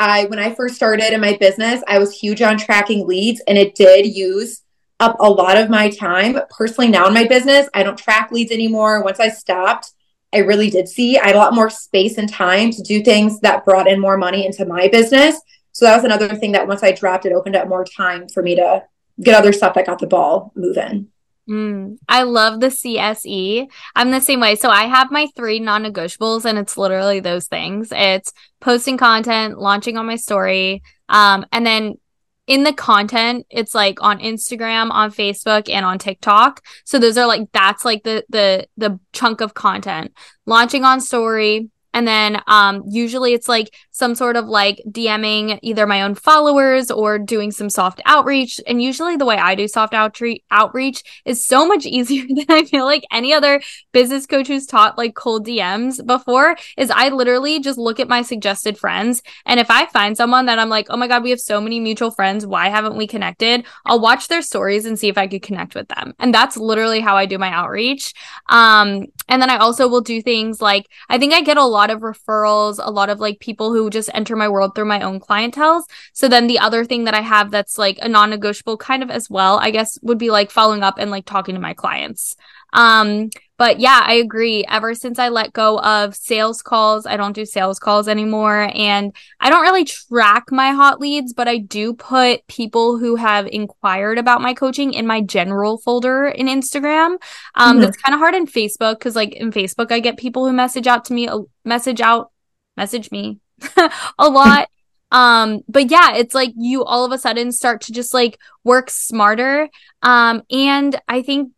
I 0.00 0.24
when 0.24 0.40
I 0.40 0.52
first 0.52 0.74
started 0.74 1.12
in 1.12 1.20
my 1.20 1.36
business, 1.36 1.80
I 1.86 2.00
was 2.00 2.18
huge 2.18 2.42
on 2.42 2.58
tracking 2.58 3.06
leads 3.06 3.40
and 3.46 3.56
it 3.56 3.76
did 3.76 4.04
use 4.04 4.62
up 4.98 5.14
a 5.20 5.30
lot 5.30 5.56
of 5.56 5.70
my 5.70 5.90
time. 5.90 6.40
Personally, 6.50 6.90
now 6.90 7.06
in 7.06 7.14
my 7.14 7.24
business, 7.24 7.68
I 7.72 7.84
don't 7.84 7.96
track 7.96 8.32
leads 8.32 8.50
anymore. 8.50 9.04
Once 9.04 9.20
I 9.20 9.28
stopped, 9.28 9.92
I 10.34 10.38
really 10.38 10.70
did 10.70 10.88
see 10.88 11.18
I 11.18 11.28
had 11.28 11.36
a 11.36 11.38
lot 11.38 11.54
more 11.54 11.70
space 11.70 12.18
and 12.18 12.28
time 12.28 12.72
to 12.72 12.82
do 12.82 13.04
things 13.04 13.38
that 13.40 13.64
brought 13.64 13.86
in 13.86 14.00
more 14.00 14.16
money 14.16 14.44
into 14.44 14.64
my 14.66 14.88
business. 14.88 15.40
So 15.76 15.84
that 15.84 15.96
was 15.96 16.04
another 16.06 16.34
thing 16.34 16.52
that 16.52 16.66
once 16.66 16.82
I 16.82 16.92
dropped, 16.92 17.26
it 17.26 17.34
opened 17.34 17.54
up 17.54 17.68
more 17.68 17.84
time 17.84 18.28
for 18.28 18.42
me 18.42 18.56
to 18.56 18.84
get 19.20 19.34
other 19.34 19.52
stuff 19.52 19.74
that 19.74 19.84
got 19.84 19.98
the 19.98 20.06
ball 20.06 20.50
moving. 20.54 21.08
Mm, 21.50 21.98
I 22.08 22.22
love 22.22 22.60
the 22.60 22.68
CSE. 22.68 23.68
I'm 23.94 24.10
the 24.10 24.22
same 24.22 24.40
way. 24.40 24.56
So 24.56 24.70
I 24.70 24.84
have 24.84 25.10
my 25.10 25.28
three 25.36 25.60
non 25.60 25.84
negotiables, 25.84 26.46
and 26.46 26.56
it's 26.56 26.78
literally 26.78 27.20
those 27.20 27.46
things 27.46 27.92
it's 27.92 28.32
posting 28.58 28.96
content, 28.96 29.58
launching 29.58 29.98
on 29.98 30.06
my 30.06 30.16
story, 30.16 30.82
um, 31.10 31.44
and 31.52 31.66
then 31.66 31.98
in 32.46 32.62
the 32.62 32.72
content, 32.72 33.44
it's 33.50 33.74
like 33.74 34.02
on 34.02 34.18
Instagram, 34.20 34.90
on 34.90 35.12
Facebook, 35.12 35.68
and 35.68 35.84
on 35.84 35.98
TikTok. 35.98 36.62
So 36.86 36.98
those 36.98 37.18
are 37.18 37.26
like 37.26 37.52
that's 37.52 37.84
like 37.84 38.02
the 38.02 38.24
the 38.30 38.66
the 38.78 38.98
chunk 39.12 39.42
of 39.42 39.52
content. 39.52 40.14
Launching 40.46 40.84
on 40.84 41.02
story, 41.02 41.68
and 41.92 42.08
then 42.08 42.42
um, 42.46 42.82
usually 42.88 43.32
it's 43.32 43.48
like 43.48 43.74
some 43.96 44.14
sort 44.14 44.36
of 44.36 44.44
like 44.44 44.82
DMing 44.86 45.58
either 45.62 45.86
my 45.86 46.02
own 46.02 46.14
followers 46.14 46.90
or 46.90 47.18
doing 47.18 47.50
some 47.50 47.70
soft 47.70 47.98
outreach. 48.04 48.60
And 48.66 48.82
usually 48.82 49.16
the 49.16 49.24
way 49.24 49.36
I 49.38 49.54
do 49.54 49.66
soft 49.66 49.94
outreach 49.94 50.42
outreach 50.50 51.02
is 51.24 51.46
so 51.46 51.66
much 51.66 51.86
easier 51.86 52.26
than 52.28 52.44
I 52.50 52.64
feel 52.64 52.84
like 52.84 53.04
any 53.10 53.32
other 53.32 53.62
business 53.92 54.26
coach 54.26 54.48
who's 54.48 54.66
taught 54.66 54.98
like 54.98 55.14
cold 55.14 55.46
DMs 55.46 56.04
before 56.04 56.56
is 56.76 56.90
I 56.90 57.08
literally 57.08 57.58
just 57.58 57.78
look 57.78 57.98
at 57.98 58.06
my 58.06 58.20
suggested 58.20 58.76
friends. 58.76 59.22
And 59.46 59.58
if 59.58 59.70
I 59.70 59.86
find 59.86 60.14
someone 60.14 60.44
that 60.44 60.58
I'm 60.58 60.68
like, 60.68 60.88
oh 60.90 60.98
my 60.98 61.08
God, 61.08 61.22
we 61.22 61.30
have 61.30 61.40
so 61.40 61.58
many 61.58 61.80
mutual 61.80 62.10
friends. 62.10 62.46
Why 62.46 62.68
haven't 62.68 62.98
we 62.98 63.06
connected? 63.06 63.64
I'll 63.86 64.00
watch 64.00 64.28
their 64.28 64.42
stories 64.42 64.84
and 64.84 64.98
see 64.98 65.08
if 65.08 65.16
I 65.16 65.26
could 65.26 65.42
connect 65.42 65.74
with 65.74 65.88
them. 65.88 66.12
And 66.18 66.34
that's 66.34 66.58
literally 66.58 67.00
how 67.00 67.16
I 67.16 67.24
do 67.24 67.38
my 67.38 67.48
outreach. 67.48 68.12
Um, 68.50 69.06
and 69.28 69.40
then 69.40 69.48
I 69.48 69.56
also 69.56 69.88
will 69.88 70.02
do 70.02 70.20
things 70.20 70.60
like 70.60 70.86
I 71.08 71.16
think 71.16 71.32
I 71.32 71.40
get 71.40 71.56
a 71.56 71.64
lot 71.64 71.88
of 71.88 72.00
referrals, 72.00 72.78
a 72.78 72.90
lot 72.90 73.08
of 73.08 73.20
like 73.20 73.40
people 73.40 73.72
who 73.72 73.85
just 73.90 74.10
enter 74.14 74.36
my 74.36 74.48
world 74.48 74.74
through 74.74 74.84
my 74.86 75.00
own 75.00 75.20
clientels. 75.20 75.82
So 76.12 76.28
then 76.28 76.46
the 76.46 76.58
other 76.58 76.84
thing 76.84 77.04
that 77.04 77.14
I 77.14 77.20
have 77.20 77.50
that's 77.50 77.78
like 77.78 77.98
a 78.02 78.08
non-negotiable 78.08 78.78
kind 78.78 79.02
of 79.02 79.10
as 79.10 79.30
well, 79.30 79.58
I 79.58 79.70
guess 79.70 79.98
would 80.02 80.18
be 80.18 80.30
like 80.30 80.50
following 80.50 80.82
up 80.82 80.98
and 80.98 81.10
like 81.10 81.24
talking 81.24 81.54
to 81.54 81.60
my 81.60 81.74
clients. 81.74 82.36
Um, 82.72 83.30
but 83.58 83.80
yeah, 83.80 84.02
I 84.04 84.14
agree. 84.14 84.66
Ever 84.68 84.94
since 84.94 85.18
I 85.18 85.30
let 85.30 85.54
go 85.54 85.78
of 85.80 86.14
sales 86.14 86.60
calls, 86.60 87.06
I 87.06 87.16
don't 87.16 87.32
do 87.32 87.46
sales 87.46 87.78
calls 87.78 88.06
anymore. 88.06 88.70
And 88.74 89.16
I 89.40 89.48
don't 89.48 89.62
really 89.62 89.86
track 89.86 90.52
my 90.52 90.72
hot 90.72 91.00
leads, 91.00 91.32
but 91.32 91.48
I 91.48 91.56
do 91.56 91.94
put 91.94 92.46
people 92.48 92.98
who 92.98 93.16
have 93.16 93.46
inquired 93.46 94.18
about 94.18 94.42
my 94.42 94.52
coaching 94.52 94.92
in 94.92 95.06
my 95.06 95.22
general 95.22 95.78
folder 95.78 96.26
in 96.26 96.48
Instagram. 96.48 97.16
Um, 97.54 97.76
mm-hmm. 97.76 97.80
That's 97.80 97.96
kind 97.96 98.14
of 98.14 98.18
hard 98.18 98.34
in 98.34 98.46
Facebook 98.46 98.98
because, 98.98 99.16
like, 99.16 99.32
in 99.32 99.52
Facebook, 99.52 99.90
I 99.90 100.00
get 100.00 100.18
people 100.18 100.46
who 100.46 100.52
message 100.52 100.86
out 100.86 101.06
to 101.06 101.14
me, 101.14 101.28
uh, 101.28 101.40
message 101.64 102.02
out, 102.02 102.30
message 102.76 103.10
me 103.10 103.40
a 104.18 104.28
lot. 104.28 104.68
um 105.12 105.62
but 105.68 105.90
yeah 105.90 106.14
it's 106.16 106.34
like 106.34 106.52
you 106.56 106.84
all 106.84 107.04
of 107.04 107.12
a 107.12 107.18
sudden 107.18 107.52
start 107.52 107.80
to 107.80 107.92
just 107.92 108.12
like 108.12 108.38
work 108.64 108.90
smarter 108.90 109.68
um 110.02 110.42
and 110.50 111.00
i 111.08 111.22
think 111.22 111.52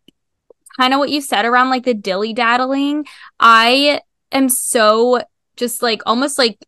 kind 0.79 0.95
of 0.95 0.99
what 0.99 1.11
you 1.11 1.21
said 1.21 1.45
around 1.45 1.71
like 1.71 1.85
the 1.85 1.95
dilly 1.95 2.33
daddling. 2.33 3.05
I 3.41 4.01
am 4.33 4.49
so 4.49 5.23
just 5.57 5.83
like 5.83 6.03
almost 6.07 6.39
like 6.39 6.65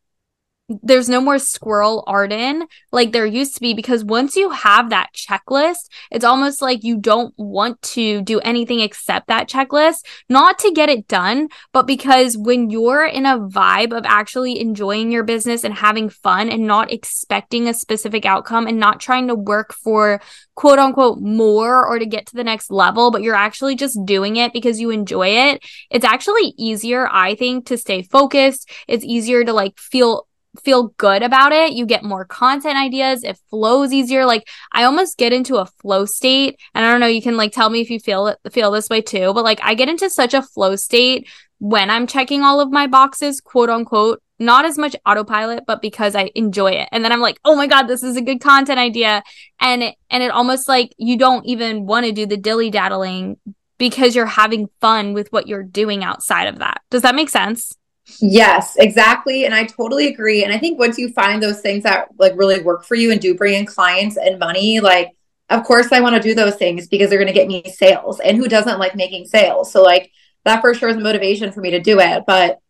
there's 0.82 1.08
no 1.08 1.20
more 1.20 1.38
squirrel 1.38 2.04
Arden 2.06 2.66
like 2.92 3.12
there 3.12 3.26
used 3.26 3.54
to 3.54 3.60
be 3.60 3.74
because 3.74 4.04
once 4.04 4.36
you 4.36 4.50
have 4.50 4.90
that 4.90 5.10
checklist, 5.14 5.88
it's 6.10 6.24
almost 6.24 6.62
like 6.62 6.84
you 6.84 6.96
don't 6.96 7.34
want 7.36 7.80
to 7.82 8.22
do 8.22 8.38
anything 8.40 8.80
except 8.80 9.28
that 9.28 9.48
checklist, 9.48 10.04
not 10.28 10.58
to 10.60 10.70
get 10.72 10.88
it 10.88 11.08
done, 11.08 11.48
but 11.72 11.86
because 11.86 12.36
when 12.36 12.70
you're 12.70 13.04
in 13.04 13.26
a 13.26 13.38
vibe 13.38 13.96
of 13.96 14.04
actually 14.06 14.60
enjoying 14.60 15.10
your 15.10 15.24
business 15.24 15.64
and 15.64 15.74
having 15.74 16.08
fun 16.08 16.48
and 16.48 16.66
not 16.66 16.92
expecting 16.92 17.68
a 17.68 17.74
specific 17.74 18.24
outcome 18.24 18.66
and 18.66 18.78
not 18.78 19.00
trying 19.00 19.26
to 19.28 19.34
work 19.34 19.72
for 19.72 20.20
quote 20.54 20.78
unquote 20.78 21.20
more 21.20 21.86
or 21.86 21.98
to 21.98 22.06
get 22.06 22.26
to 22.26 22.36
the 22.36 22.44
next 22.44 22.70
level, 22.70 23.10
but 23.10 23.22
you're 23.22 23.34
actually 23.34 23.74
just 23.74 23.98
doing 24.04 24.36
it 24.36 24.52
because 24.52 24.80
you 24.80 24.90
enjoy 24.90 25.28
it, 25.28 25.64
it's 25.90 26.04
actually 26.04 26.54
easier, 26.56 27.08
I 27.10 27.34
think, 27.34 27.66
to 27.66 27.78
stay 27.78 28.02
focused. 28.02 28.68
It's 28.86 29.04
easier 29.04 29.44
to 29.44 29.52
like 29.52 29.78
feel 29.78 30.26
feel 30.62 30.88
good 30.98 31.22
about 31.22 31.52
it. 31.52 31.72
You 31.72 31.86
get 31.86 32.02
more 32.02 32.24
content 32.24 32.76
ideas. 32.76 33.22
It 33.22 33.38
flows 33.50 33.92
easier. 33.92 34.24
Like 34.24 34.48
I 34.72 34.84
almost 34.84 35.18
get 35.18 35.32
into 35.32 35.56
a 35.56 35.66
flow 35.66 36.04
state. 36.04 36.58
And 36.74 36.84
I 36.84 36.90
don't 36.90 37.00
know, 37.00 37.06
you 37.06 37.22
can 37.22 37.36
like 37.36 37.52
tell 37.52 37.70
me 37.70 37.80
if 37.80 37.90
you 37.90 38.00
feel 38.00 38.26
it, 38.28 38.38
feel 38.50 38.70
this 38.70 38.88
way 38.88 39.00
too, 39.00 39.32
but 39.32 39.44
like 39.44 39.60
I 39.62 39.74
get 39.74 39.88
into 39.88 40.10
such 40.10 40.34
a 40.34 40.42
flow 40.42 40.76
state 40.76 41.28
when 41.58 41.90
I'm 41.90 42.06
checking 42.06 42.42
all 42.42 42.60
of 42.60 42.72
my 42.72 42.86
boxes, 42.86 43.40
quote 43.40 43.70
unquote, 43.70 44.22
not 44.38 44.64
as 44.64 44.78
much 44.78 44.96
autopilot, 45.04 45.64
but 45.66 45.82
because 45.82 46.16
I 46.16 46.30
enjoy 46.34 46.72
it. 46.72 46.88
And 46.92 47.04
then 47.04 47.12
I'm 47.12 47.20
like, 47.20 47.38
oh 47.44 47.54
my 47.54 47.66
God, 47.66 47.82
this 47.82 48.02
is 48.02 48.16
a 48.16 48.22
good 48.22 48.40
content 48.40 48.78
idea. 48.78 49.22
And 49.60 49.82
it, 49.82 49.96
and 50.08 50.22
it 50.22 50.30
almost 50.30 50.66
like 50.66 50.94
you 50.96 51.18
don't 51.18 51.44
even 51.44 51.84
want 51.84 52.06
to 52.06 52.12
do 52.12 52.24
the 52.24 52.38
dilly 52.38 52.70
daddling 52.70 53.36
because 53.76 54.16
you're 54.16 54.26
having 54.26 54.68
fun 54.80 55.12
with 55.12 55.30
what 55.32 55.46
you're 55.46 55.62
doing 55.62 56.02
outside 56.02 56.46
of 56.48 56.58
that. 56.58 56.80
Does 56.90 57.02
that 57.02 57.14
make 57.14 57.28
sense? 57.28 57.76
Yes, 58.20 58.76
exactly. 58.76 59.44
And 59.44 59.54
I 59.54 59.64
totally 59.64 60.08
agree. 60.08 60.44
And 60.44 60.52
I 60.52 60.58
think 60.58 60.78
once 60.78 60.98
you 60.98 61.10
find 61.12 61.42
those 61.42 61.60
things 61.60 61.82
that 61.84 62.08
like 62.18 62.36
really 62.36 62.62
work 62.62 62.84
for 62.84 62.94
you 62.94 63.12
and 63.12 63.20
do 63.20 63.34
bring 63.34 63.54
in 63.54 63.66
clients 63.66 64.16
and 64.16 64.38
money, 64.38 64.80
like, 64.80 65.10
of 65.48 65.64
course, 65.64 65.92
I 65.92 66.00
want 66.00 66.16
to 66.16 66.22
do 66.22 66.34
those 66.34 66.56
things 66.56 66.88
because 66.88 67.10
they're 67.10 67.18
going 67.18 67.26
to 67.26 67.32
get 67.32 67.48
me 67.48 67.64
sales. 67.70 68.20
And 68.20 68.36
who 68.36 68.48
doesn't 68.48 68.78
like 68.78 68.94
making 68.94 69.26
sales? 69.26 69.72
So, 69.72 69.82
like, 69.82 70.12
that 70.44 70.60
for 70.60 70.74
sure 70.74 70.88
is 70.88 70.96
a 70.96 71.00
motivation 71.00 71.52
for 71.52 71.60
me 71.60 71.70
to 71.72 71.80
do 71.80 72.00
it. 72.00 72.24
But 72.26 72.60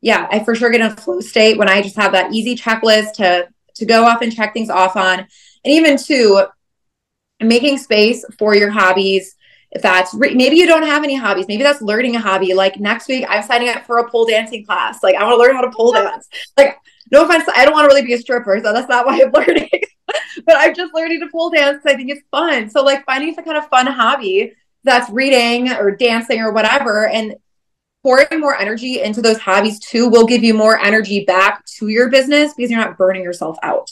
yeah, 0.00 0.26
I 0.30 0.42
for 0.42 0.54
sure 0.54 0.70
get 0.70 0.80
in 0.80 0.86
a 0.88 0.96
flow 0.96 1.20
state 1.20 1.58
when 1.58 1.68
I 1.68 1.82
just 1.82 1.96
have 1.96 2.12
that 2.12 2.32
easy 2.32 2.56
checklist 2.56 3.14
to 3.14 3.48
to 3.76 3.86
go 3.86 4.04
off 4.04 4.22
and 4.22 4.34
check 4.34 4.52
things 4.52 4.70
off 4.70 4.96
on. 4.96 5.20
And 5.20 5.28
even 5.64 5.96
to 5.96 6.46
making 7.40 7.78
space 7.78 8.24
for 8.38 8.54
your 8.54 8.70
hobbies 8.70 9.34
if 9.74 9.82
that's 9.82 10.14
re- 10.14 10.34
maybe 10.34 10.56
you 10.56 10.66
don't 10.66 10.84
have 10.84 11.04
any 11.04 11.16
hobbies 11.16 11.46
maybe 11.48 11.62
that's 11.62 11.82
learning 11.82 12.16
a 12.16 12.20
hobby. 12.20 12.54
Like 12.54 12.78
next 12.78 13.08
week 13.08 13.24
i'm 13.28 13.42
signing 13.42 13.68
up 13.68 13.84
for 13.84 13.98
a 13.98 14.08
pole 14.10 14.24
dancing 14.24 14.64
class. 14.64 15.02
Like 15.02 15.16
i 15.16 15.24
want 15.24 15.34
to 15.34 15.38
learn 15.38 15.54
how 15.54 15.62
to 15.62 15.70
pole 15.70 15.92
dance. 15.92 16.28
Like 16.56 16.76
no 17.10 17.24
offense 17.24 17.44
i 17.54 17.64
don't 17.64 17.74
want 17.74 17.88
to 17.88 17.94
really 17.94 18.06
be 18.06 18.14
a 18.14 18.18
stripper 18.18 18.58
so 18.62 18.72
that's 18.72 18.88
not 18.88 19.04
why 19.06 19.20
i'm 19.20 19.30
learning. 19.34 19.68
But 20.46 20.56
i'm 20.58 20.74
just 20.74 20.94
learning 20.94 21.20
to 21.20 21.28
pole 21.30 21.50
dance 21.50 21.78
because 21.78 21.92
i 21.92 21.96
think 21.96 22.10
it's 22.10 22.22
fun. 22.30 22.70
So 22.70 22.82
like 22.82 23.04
finding 23.04 23.34
some 23.34 23.44
kind 23.44 23.58
of 23.58 23.68
fun 23.68 23.86
hobby 23.86 24.52
that's 24.84 25.10
reading 25.10 25.72
or 25.72 25.90
dancing 25.96 26.40
or 26.40 26.52
whatever 26.52 27.08
and 27.08 27.34
pouring 28.02 28.38
more 28.38 28.54
energy 28.54 29.00
into 29.00 29.22
those 29.22 29.38
hobbies 29.38 29.80
too 29.80 30.08
will 30.08 30.26
give 30.26 30.44
you 30.44 30.52
more 30.52 30.78
energy 30.78 31.24
back 31.24 31.64
to 31.64 31.88
your 31.88 32.10
business 32.10 32.52
because 32.54 32.70
you're 32.70 32.80
not 32.80 32.98
burning 32.98 33.22
yourself 33.22 33.56
out 33.62 33.90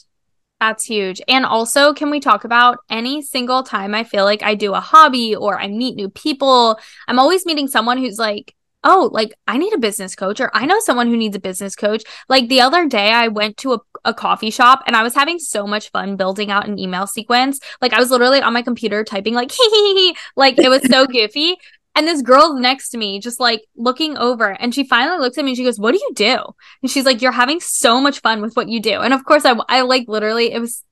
that's 0.63 0.85
huge. 0.85 1.21
And 1.27 1.45
also, 1.45 1.93
can 1.93 2.09
we 2.09 2.21
talk 2.21 2.45
about 2.45 2.79
any 2.89 3.21
single 3.21 3.65
time 3.65 3.97
I 3.97 4.05
feel 4.05 4.25
like 4.25 4.45
I 4.45 4.55
do 4.55 4.75
a 4.75 4.81
hobby 4.81 5.35
or 5.35 5.59
I 5.59 5.67
meet 5.67 5.97
new 5.97 6.09
people? 6.09 6.79
I'm 7.09 7.19
always 7.19 7.45
meeting 7.45 7.67
someone 7.67 7.99
who's 7.99 8.17
like, 8.17 8.55
oh, 8.85 9.11
like 9.13 9.35
I 9.49 9.59
need 9.59 9.73
a 9.73 9.79
business 9.79 10.15
coach 10.15 10.41
or 10.41 10.53
I 10.55 10.67
know 10.67 10.79
someone 10.79 11.09
who 11.09 11.17
needs 11.17 11.35
a 11.35 11.41
business 11.41 11.75
coach. 11.75 12.05
Like 12.29 12.49
the 12.49 12.61
other 12.61 12.87
day, 12.87 13.11
I 13.11 13.27
went 13.27 13.57
to 13.59 13.73
a, 13.73 13.81
a 14.05 14.15
coffee 14.15 14.51
shop 14.51 14.85
and 14.87 14.95
I 14.95 15.03
was 15.03 15.17
having 15.17 15.41
so 15.41 15.67
much 15.67 15.91
fun 15.91 16.15
building 16.15 16.53
out 16.53 16.69
an 16.69 16.79
email 16.79 17.09
sequence. 17.09 17.59
Like 17.81 17.93
I 17.93 17.99
was 17.99 18.13
literally 18.13 18.41
on 18.41 18.53
my 18.53 18.63
computer 18.63 19.03
typing 19.03 19.35
like, 19.35 19.51
hee 19.59 19.69
hee 19.69 19.95
hee, 19.95 20.17
like 20.37 20.61
it 20.61 20.69
was 20.69 20.83
so 20.89 21.07
goofy. 21.07 21.57
And 21.95 22.07
this 22.07 22.23
girl's 22.23 22.59
next 22.59 22.91
to 22.91 22.99
me, 22.99 23.21
just 23.21 23.39
like 23.39 23.63
looking 23.77 24.17
over. 24.17 24.49
And 24.49 24.75
she 24.75 24.85
finally 24.85 25.19
looks 25.19 25.37
at 25.37 25.45
me 25.45 25.51
and 25.51 25.57
she 25.57 25.65
goes, 25.65 25.79
What 25.79 25.93
do 25.93 25.99
you 25.99 26.11
do? 26.15 26.39
And 26.83 26.91
she's 26.91 27.05
like, 27.05 27.21
You're 27.21 27.33
having 27.33 27.61
so 27.61 28.01
much 28.01 28.21
fun 28.21 28.41
with 28.41 28.55
what 28.55 28.69
you 28.69 28.81
do. 28.81 29.01
And 29.01 29.13
of 29.13 29.25
course, 29.25 29.45
I, 29.45 29.55
I 29.69 29.83
like 29.83 30.09
literally, 30.09 30.53
it 30.53 30.61
was 30.61 30.85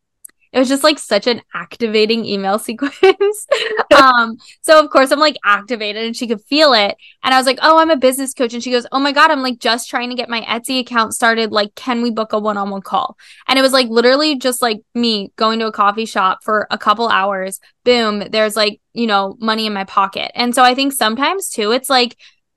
it 0.53 0.59
was 0.59 0.69
just 0.69 0.83
like 0.83 0.99
such 0.99 1.27
an 1.27 1.43
activating 1.55 2.25
email 2.25 2.59
sequence. 2.59 3.47
um, 3.95 4.37
so 4.63 4.83
of 4.83 4.91
course 4.91 5.11
I'm 5.11 5.21
like 5.21 5.37
activated 5.45 6.05
and 6.05 6.17
she 6.17 6.27
could 6.27 6.43
feel 6.43 6.73
it. 6.73 6.97
And 7.23 7.33
I 7.33 7.39
was 7.39 7.47
like, 7.47 7.59
Oh, 7.63 7.79
I'm 7.79 7.91
a 7.91 7.97
business 7.97 8.35
coach. 8.35 8.55
And 8.55 8.63
she 8.63 8.71
goes, 8.71 8.87
Oh 8.91 8.99
my 8.99 9.13
God, 9.13 9.31
I'm 9.31 9.43
like 9.43 9.59
just 9.59 9.89
trying 9.89 10.11
to 10.11 10.17
get 10.17 10.29
my 10.29 10.41
Etsy 10.43 10.81
account 10.81 11.15
started. 11.15 11.53
Like, 11.53 11.75
can 11.75 12.03
we 12.03 12.11
book 12.11 12.33
a 12.33 12.39
one 12.39 12.57
on 12.57 12.71
one 12.71 12.83
call? 12.83 13.17
And 13.47 13.59
it 13.59 13.63
was 13.63 13.73
like 13.73 13.89
literally 13.89 14.37
just 14.39 14.63
like 14.63 14.81
me 14.95 15.33
going 15.37 15.59
to 15.61 15.67
a 15.67 15.73
coffee 15.73 16.07
shop 16.07 16.43
for 16.43 16.67
a 16.71 16.79
couple 16.79 17.09
hours. 17.09 17.61
Boom, 17.85 18.25
there's 18.31 18.57
like, 18.57 18.81
you 18.93 19.07
know, 19.07 19.37
money 19.41 19.67
in 19.67 19.73
my 19.73 19.85
pocket. 19.85 20.33
And 20.35 20.55
so 20.55 20.63
I 20.63 20.75
think 20.75 20.93
sometimes 20.93 21.49
too, 21.49 21.71
it's 21.73 21.91
like 21.91 22.17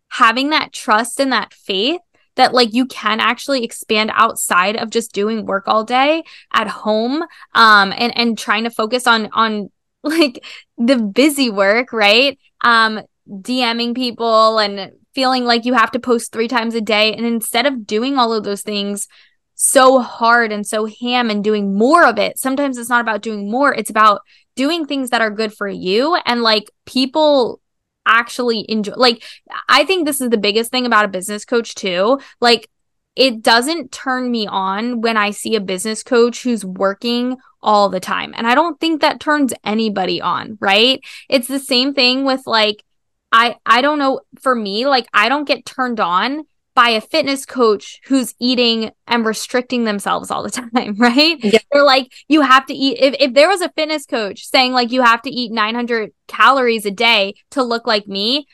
having 0.09 0.49
that 0.49 0.73
trust 0.73 1.19
and 1.19 1.31
that 1.31 1.53
faith 1.53 2.01
that 2.35 2.53
like 2.53 2.73
you 2.73 2.85
can 2.85 3.19
actually 3.19 3.63
expand 3.63 4.11
outside 4.13 4.75
of 4.75 4.89
just 4.89 5.13
doing 5.13 5.45
work 5.45 5.63
all 5.67 5.83
day 5.83 6.23
at 6.53 6.67
home 6.67 7.23
um 7.53 7.93
and 7.97 8.17
and 8.17 8.37
trying 8.37 8.63
to 8.63 8.69
focus 8.69 9.07
on 9.07 9.29
on 9.33 9.71
like 10.03 10.43
the 10.77 10.97
busy 10.97 11.49
work 11.49 11.93
right? 11.93 12.37
Um 12.61 13.01
dming 13.29 13.95
people 13.95 14.59
and 14.59 14.91
feeling 15.15 15.45
like 15.45 15.63
you 15.63 15.73
have 15.73 15.91
to 15.91 15.99
post 15.99 16.31
3 16.33 16.47
times 16.47 16.75
a 16.75 16.81
day. 16.81 17.13
And 17.13 17.25
instead 17.25 17.65
of 17.65 17.85
doing 17.85 18.17
all 18.17 18.33
of 18.33 18.43
those 18.43 18.63
things 18.63 19.07
so 19.55 19.99
hard 19.99 20.51
and 20.51 20.65
so 20.65 20.85
ham 20.85 21.29
and 21.29 21.43
doing 21.43 21.77
more 21.77 22.05
of 22.05 22.17
it 22.17 22.39
sometimes 22.39 22.75
it's 22.75 22.89
not 22.89 22.99
about 22.99 23.21
doing 23.21 23.49
more 23.49 23.71
it's 23.71 23.91
about 23.91 24.21
doing 24.55 24.85
things 24.85 25.09
that 25.09 25.21
are 25.21 25.31
good 25.31 25.53
for 25.53 25.67
you. 25.67 26.17
And 26.25 26.41
like 26.41 26.69
people 26.85 27.59
actually 28.05 28.65
enjoy 28.69 28.93
like 28.95 29.23
I 29.69 29.85
think 29.85 30.05
this 30.05 30.21
is 30.21 30.29
the 30.29 30.37
biggest 30.37 30.71
thing 30.71 30.85
about 30.85 31.05
a 31.05 31.09
business 31.09 31.45
coach 31.45 31.75
too. 31.75 32.19
Like 32.41 32.69
it 33.15 33.41
doesn't 33.41 33.91
turn 33.91 34.31
me 34.31 34.47
on 34.47 35.01
when 35.01 35.17
I 35.17 35.31
see 35.31 35.55
a 35.55 35.61
business 35.61 36.03
coach 36.03 36.43
who's 36.43 36.65
working 36.65 37.37
all 37.61 37.89
the 37.89 37.99
time. 37.99 38.33
And 38.35 38.47
I 38.47 38.55
don't 38.55 38.79
think 38.79 39.01
that 39.01 39.19
turns 39.19 39.53
anybody 39.63 40.19
on, 40.19 40.57
right? 40.59 40.99
It's 41.29 41.47
the 41.47 41.59
same 41.59 41.93
thing 41.93 42.25
with 42.25 42.41
like 42.45 42.83
I 43.31 43.57
I 43.65 43.81
don't 43.81 43.99
know 43.99 44.21
for 44.41 44.55
me 44.55 44.85
like 44.85 45.07
I 45.13 45.29
don't 45.29 45.47
get 45.47 45.65
turned 45.65 45.99
on 45.99 46.45
by 46.75 46.89
a 46.89 47.01
fitness 47.01 47.45
coach 47.45 47.99
who's 48.05 48.33
eating 48.39 48.91
and 49.07 49.25
restricting 49.25 49.83
themselves 49.83 50.31
all 50.31 50.43
the 50.43 50.49
time, 50.49 50.95
right? 50.97 51.37
Yeah. 51.43 51.59
They're 51.71 51.83
like, 51.83 52.11
you 52.27 52.41
have 52.41 52.65
to 52.67 52.73
eat. 52.73 52.97
If, 52.99 53.15
if 53.19 53.33
there 53.33 53.47
was 53.47 53.61
a 53.61 53.69
fitness 53.69 54.05
coach 54.05 54.45
saying, 54.45 54.73
like, 54.73 54.91
you 54.91 55.01
have 55.01 55.21
to 55.23 55.29
eat 55.29 55.51
900 55.51 56.11
calories 56.27 56.85
a 56.85 56.91
day 56.91 57.35
to 57.51 57.63
look 57.63 57.85
like 57.85 58.07
me, 58.07 58.47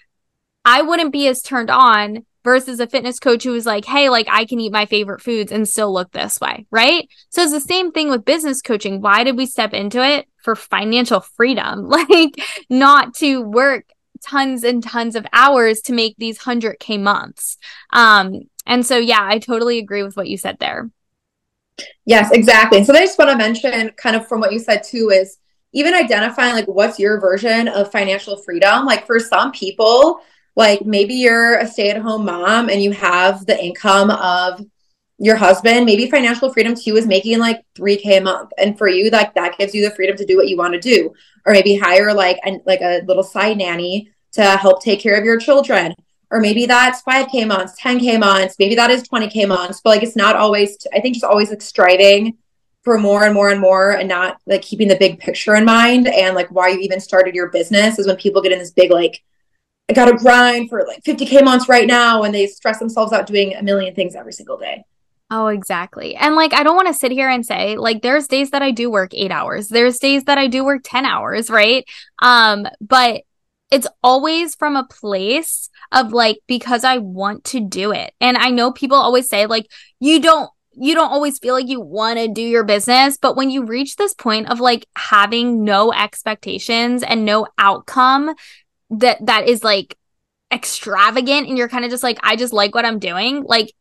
I 0.66 0.82
wouldn't 0.82 1.14
be 1.14 1.28
as 1.28 1.42
turned 1.42 1.70
on 1.70 2.26
versus 2.44 2.80
a 2.80 2.88
fitness 2.88 3.20
coach 3.20 3.44
who 3.44 3.52
was 3.52 3.66
like, 3.66 3.86
hey, 3.86 4.10
like, 4.10 4.28
I 4.30 4.46
can 4.46 4.60
eat 4.60 4.72
my 4.72 4.86
favorite 4.86 5.22
foods 5.22 5.52
and 5.52 5.68
still 5.68 5.94
look 5.94 6.12
this 6.12 6.40
way, 6.40 6.66
right? 6.72 7.08
So 7.30 7.44
it's 7.44 7.52
the 7.52 7.60
same 7.62 7.92
thing 7.92 8.10
with 8.10 8.26
business 8.26 8.62
coaching. 8.62 9.02
Why 9.02 9.24
did 9.24 9.38
we 9.38 9.46
step 9.46 9.74
into 9.74 10.04
it? 10.06 10.28
For 10.44 10.56
financial 10.56 11.20
freedom, 11.20 11.86
like, 11.88 12.36
not 12.70 13.14
to 13.16 13.42
work 13.42 13.86
tons 14.22 14.64
and 14.64 14.84
tons 14.84 15.16
of 15.16 15.26
hours 15.34 15.82
to 15.82 15.94
make 15.94 16.16
these 16.18 16.40
100k 16.40 17.00
months. 17.00 17.58
Um 17.92 18.42
and 18.66 18.86
so 18.86 18.98
yeah 18.98 19.22
i 19.22 19.40
totally 19.40 19.80
agree 19.80 20.04
with 20.04 20.16
what 20.16 20.28
you 20.28 20.38
said 20.38 20.58
there. 20.60 20.90
Yes 22.06 22.32
exactly. 22.32 22.84
So 22.84 22.94
i 22.94 23.00
just 23.00 23.18
want 23.18 23.32
to 23.32 23.38
mention 23.38 23.92
kind 23.92 24.16
of 24.16 24.28
from 24.28 24.40
what 24.40 24.54
you 24.54 24.60
said 24.60 24.84
too 24.84 25.10
is 25.10 25.38
even 25.72 25.94
identifying 25.94 26.54
like 26.54 26.68
what's 26.68 27.00
your 27.00 27.20
version 27.20 27.68
of 27.68 27.92
financial 27.92 28.38
freedom 28.38 28.86
like 28.86 29.06
for 29.06 29.20
some 29.20 29.52
people 29.52 30.22
like 30.56 30.84
maybe 30.84 31.14
you're 31.14 31.58
a 31.60 31.68
stay-at-home 31.68 32.26
mom 32.26 32.70
and 32.70 32.82
you 32.82 32.92
have 32.92 33.46
the 33.46 33.64
income 33.64 34.10
of 34.10 34.66
your 35.20 35.36
husband 35.36 35.86
maybe 35.86 36.10
financial 36.10 36.52
freedom 36.52 36.74
to 36.74 36.82
you 36.86 36.96
is 36.96 37.06
making 37.06 37.40
like 37.40 37.64
3k 37.78 38.18
a 38.18 38.22
month. 38.22 38.52
And 38.58 38.78
for 38.78 38.88
you 38.88 39.10
like 39.10 39.34
that 39.36 39.58
gives 39.58 39.76
you 39.76 39.88
the 39.88 39.96
freedom 39.96 40.16
to 40.18 40.26
do 40.26 40.38
what 40.38 40.48
you 40.48 40.58
want 40.58 40.74
to 40.74 40.80
do. 40.80 41.14
Or 41.46 41.54
maybe 41.54 41.76
hire 41.76 42.14
like 42.14 42.40
a, 42.46 42.60
like 42.66 42.82
a 42.82 43.02
little 43.06 43.24
side 43.24 43.58
nanny 43.58 44.12
to 44.34 44.44
help 44.44 44.82
take 44.82 45.00
care 45.00 45.18
of 45.18 45.26
your 45.26 45.38
children. 45.38 45.94
Or 46.32 46.40
maybe 46.40 46.66
that's 46.66 47.02
5k 47.02 47.48
months 47.48 47.76
10k 47.82 48.20
months 48.20 48.56
maybe 48.60 48.76
that 48.76 48.92
is 48.92 49.02
20k 49.10 49.48
months 49.48 49.82
but 49.84 49.90
like 49.90 50.04
it's 50.04 50.16
not 50.16 50.36
always 50.36 50.78
i 50.94 51.00
think 51.00 51.16
just 51.16 51.26
always 51.26 51.50
like 51.50 51.60
striving 51.60 52.38
for 52.84 52.98
more 52.98 53.26
and 53.26 53.34
more 53.34 53.50
and 53.50 53.60
more 53.60 53.92
and 53.92 54.08
not 54.08 54.40
like 54.46 54.62
keeping 54.62 54.88
the 54.88 54.96
big 54.96 55.20
picture 55.20 55.56
in 55.56 55.66
mind. 55.66 56.08
And 56.08 56.36
like 56.36 56.50
why 56.50 56.70
you 56.70 56.80
even 56.80 57.00
started 57.00 57.36
your 57.36 57.50
business 57.50 58.00
is 58.00 58.08
when 58.08 58.16
people 58.16 58.42
get 58.42 58.52
in 58.52 58.60
this 58.60 58.72
big 58.72 58.92
like 58.92 59.22
i 59.90 59.94
gotta 59.94 60.16
grind 60.16 60.70
for 60.70 60.86
like 60.88 61.04
50k 61.04 61.44
months 61.44 61.68
right 61.68 61.88
now 61.88 62.24
and 62.24 62.34
they 62.34 62.46
stress 62.46 62.80
themselves 62.80 63.12
out 63.12 63.26
doing 63.26 63.56
a 63.56 63.64
million 63.64 63.96
things 63.96 64.16
every 64.16 64.34
single 64.34 64.58
day 64.58 64.84
Oh, 65.32 65.48
exactly. 65.48 66.16
And 66.16 66.36
like, 66.36 66.54
I 66.54 66.64
don't 66.64 66.76
want 66.76 66.88
to 66.88 66.94
sit 66.94 67.12
here 67.12 67.30
and 67.30 67.46
say, 67.46 67.78
like, 67.78 68.02
there's 68.02 68.28
days 68.28 68.50
that 68.50 68.64
I 68.64 68.72
do 68.72 68.90
work 68.90 69.14
eight 69.14 69.32
hours. 69.32 69.68
There's 69.68 70.00
days 70.00 70.24
that 70.24 70.40
I 70.40 70.48
do 70.48 70.66
work 70.66 70.82
10 70.84 71.06
hours, 71.06 71.52
right? 71.52 71.86
Um, 72.20 72.66
but 72.82 73.22
it's 73.70 73.88
always 74.02 74.56
from 74.56 74.76
a 74.76 74.88
place 74.88 75.70
of 75.92 76.14
like, 76.14 76.40
because 76.48 76.84
I 76.84 76.98
want 76.98 77.44
to 77.46 77.60
do 77.60 77.92
it. 77.92 78.12
And 78.20 78.38
I 78.38 78.50
know 78.50 78.72
people 78.72 78.98
always 78.98 79.30
say, 79.30 79.46
like, 79.46 79.68
you 80.00 80.20
don't 80.20 80.50
you 80.82 80.96
don't 80.96 81.12
always 81.12 81.40
feel 81.40 81.54
like 81.54 81.68
you 81.68 81.82
want 81.82 82.18
to 82.20 82.30
do 82.30 82.42
your 82.42 82.64
business, 82.64 83.18
but 83.18 83.36
when 83.36 83.50
you 83.50 83.66
reach 83.66 83.98
this 83.98 84.14
point 84.14 84.50
of 84.50 84.62
like 84.62 84.88
having 84.96 85.66
no 85.66 85.92
expectations 85.92 87.04
and 87.04 87.26
no 87.26 87.48
outcome 87.58 88.34
that 88.92 89.26
that 89.26 89.50
is 89.50 89.62
like 89.62 89.98
extravagant 90.54 91.48
and 91.48 91.58
you're 91.58 91.68
kind 91.68 91.84
of 91.84 91.92
just 91.92 92.04
like 92.04 92.18
I 92.24 92.38
just 92.38 92.54
like 92.54 92.74
what 92.74 92.86
I'm 92.86 93.00
doing, 93.00 93.44
like 93.44 93.74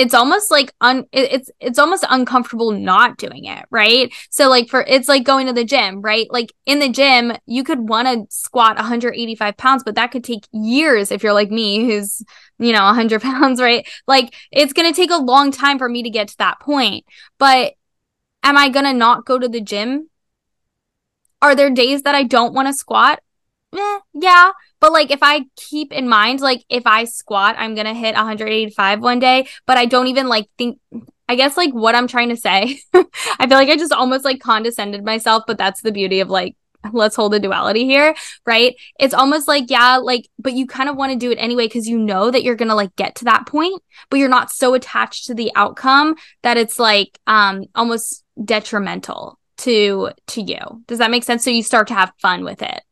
it's 0.00 0.14
almost 0.14 0.50
like 0.50 0.72
un 0.80 1.04
it's 1.12 1.50
it's 1.60 1.78
almost 1.78 2.06
uncomfortable 2.08 2.70
not 2.70 3.18
doing 3.18 3.44
it 3.44 3.66
right? 3.70 4.10
So 4.30 4.48
like 4.48 4.70
for 4.70 4.82
it's 4.88 5.10
like 5.10 5.24
going 5.24 5.46
to 5.46 5.52
the 5.52 5.62
gym 5.62 6.00
right? 6.00 6.26
Like 6.30 6.54
in 6.64 6.78
the 6.78 6.88
gym 6.88 7.36
you 7.44 7.62
could 7.62 7.86
want 7.86 8.08
to 8.08 8.34
squat 8.34 8.76
185 8.76 9.58
pounds 9.58 9.82
but 9.84 9.96
that 9.96 10.10
could 10.10 10.24
take 10.24 10.46
years 10.52 11.12
if 11.12 11.22
you're 11.22 11.34
like 11.34 11.50
me 11.50 11.84
who's 11.84 12.22
you 12.58 12.72
know 12.72 12.82
100 12.84 13.20
pounds 13.28 13.60
right? 13.60 13.86
Like 14.06 14.34
it's 14.50 14.72
going 14.72 14.90
to 14.90 14.96
take 14.96 15.10
a 15.10 15.18
long 15.18 15.50
time 15.50 15.76
for 15.76 15.88
me 15.88 16.02
to 16.02 16.10
get 16.10 16.28
to 16.28 16.38
that 16.38 16.60
point. 16.60 17.04
But 17.38 17.74
am 18.42 18.56
i 18.56 18.70
going 18.70 18.86
to 18.86 18.94
not 18.94 19.26
go 19.26 19.38
to 19.38 19.48
the 19.48 19.60
gym? 19.60 20.08
Are 21.42 21.54
there 21.54 21.68
days 21.68 22.02
that 22.04 22.14
i 22.14 22.22
don't 22.22 22.54
want 22.54 22.68
to 22.68 22.72
squat? 22.72 23.20
Eh, 23.74 23.98
yeah 24.14 24.52
but 24.80 24.92
like 24.92 25.10
if 25.10 25.20
I 25.22 25.44
keep 25.56 25.92
in 25.92 26.08
mind, 26.08 26.40
like 26.40 26.64
if 26.68 26.86
I 26.86 27.04
squat, 27.04 27.56
I'm 27.58 27.74
gonna 27.74 27.94
hit 27.94 28.14
185 28.14 29.00
one 29.00 29.18
day, 29.18 29.48
but 29.66 29.76
I 29.76 29.86
don't 29.86 30.08
even 30.08 30.28
like 30.28 30.48
think 30.58 30.78
I 31.28 31.36
guess 31.36 31.56
like 31.56 31.72
what 31.72 31.94
I'm 31.94 32.08
trying 32.08 32.30
to 32.30 32.36
say. 32.36 32.80
I 32.94 33.46
feel 33.46 33.56
like 33.58 33.68
I 33.68 33.76
just 33.76 33.92
almost 33.92 34.24
like 34.24 34.40
condescended 34.40 35.04
myself, 35.04 35.44
but 35.46 35.58
that's 35.58 35.82
the 35.82 35.92
beauty 35.92 36.20
of 36.20 36.28
like 36.28 36.56
let's 36.92 37.16
hold 37.16 37.34
a 37.34 37.40
duality 37.40 37.84
here, 37.84 38.14
right? 38.46 38.74
It's 38.98 39.14
almost 39.14 39.46
like, 39.48 39.64
yeah, 39.68 39.98
like, 39.98 40.28
but 40.38 40.54
you 40.54 40.66
kind 40.66 40.88
of 40.88 40.96
want 40.96 41.12
to 41.12 41.18
do 41.18 41.30
it 41.30 41.36
anyway 41.36 41.66
because 41.66 41.86
you 41.86 41.98
know 41.98 42.30
that 42.30 42.42
you're 42.42 42.54
going 42.54 42.68
to 42.68 42.74
like 42.74 42.96
get 42.96 43.16
to 43.16 43.26
that 43.26 43.46
point, 43.46 43.82
but 44.08 44.18
you're 44.18 44.28
not 44.28 44.50
so 44.50 44.74
attached 44.74 45.26
to 45.26 45.34
the 45.34 45.52
outcome 45.54 46.16
that 46.42 46.56
it's 46.56 46.78
like 46.78 47.18
um 47.26 47.64
almost 47.74 48.24
detrimental 48.42 49.38
to 49.58 50.10
to 50.28 50.42
you. 50.42 50.82
Does 50.86 50.98
that 50.98 51.10
make 51.10 51.24
sense? 51.24 51.44
So 51.44 51.50
you 51.50 51.62
start 51.62 51.88
to 51.88 51.94
have 51.94 52.12
fun 52.20 52.44
with 52.44 52.62
it, 52.62 52.82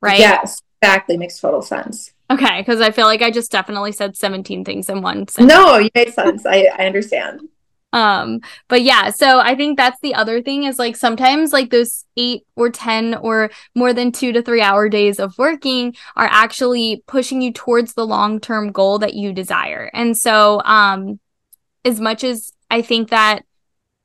right? 0.00 0.20
Yes. 0.20 0.62
Exactly. 0.82 1.16
Makes 1.16 1.40
total 1.40 1.62
sense. 1.62 2.12
Okay. 2.30 2.60
Because 2.60 2.80
I 2.80 2.90
feel 2.90 3.06
like 3.06 3.22
I 3.22 3.30
just 3.30 3.52
definitely 3.52 3.92
said 3.92 4.16
17 4.16 4.64
things 4.64 4.88
in 4.88 5.02
one 5.02 5.28
sentence. 5.28 5.52
No, 5.52 5.78
you 5.78 5.90
made 5.94 6.12
sense. 6.12 6.44
I, 6.44 6.68
I 6.76 6.86
understand. 6.86 7.48
Um, 7.92 8.40
but 8.68 8.82
yeah, 8.82 9.10
so 9.10 9.38
I 9.38 9.54
think 9.54 9.76
that's 9.76 10.00
the 10.00 10.14
other 10.14 10.40
thing 10.40 10.64
is 10.64 10.78
like 10.78 10.96
sometimes 10.96 11.52
like 11.52 11.70
those 11.70 12.04
eight 12.16 12.46
or 12.56 12.70
10 12.70 13.16
or 13.16 13.50
more 13.74 13.92
than 13.92 14.12
two 14.12 14.32
to 14.32 14.42
three 14.42 14.62
hour 14.62 14.88
days 14.88 15.20
of 15.20 15.36
working 15.36 15.94
are 16.16 16.28
actually 16.30 17.04
pushing 17.06 17.42
you 17.42 17.52
towards 17.52 17.92
the 17.92 18.06
long 18.06 18.40
term 18.40 18.72
goal 18.72 18.98
that 19.00 19.14
you 19.14 19.32
desire. 19.32 19.90
And 19.92 20.16
so, 20.16 20.62
um, 20.64 21.20
as 21.84 22.00
much 22.00 22.24
as 22.24 22.52
I 22.70 22.80
think 22.80 23.10
that 23.10 23.40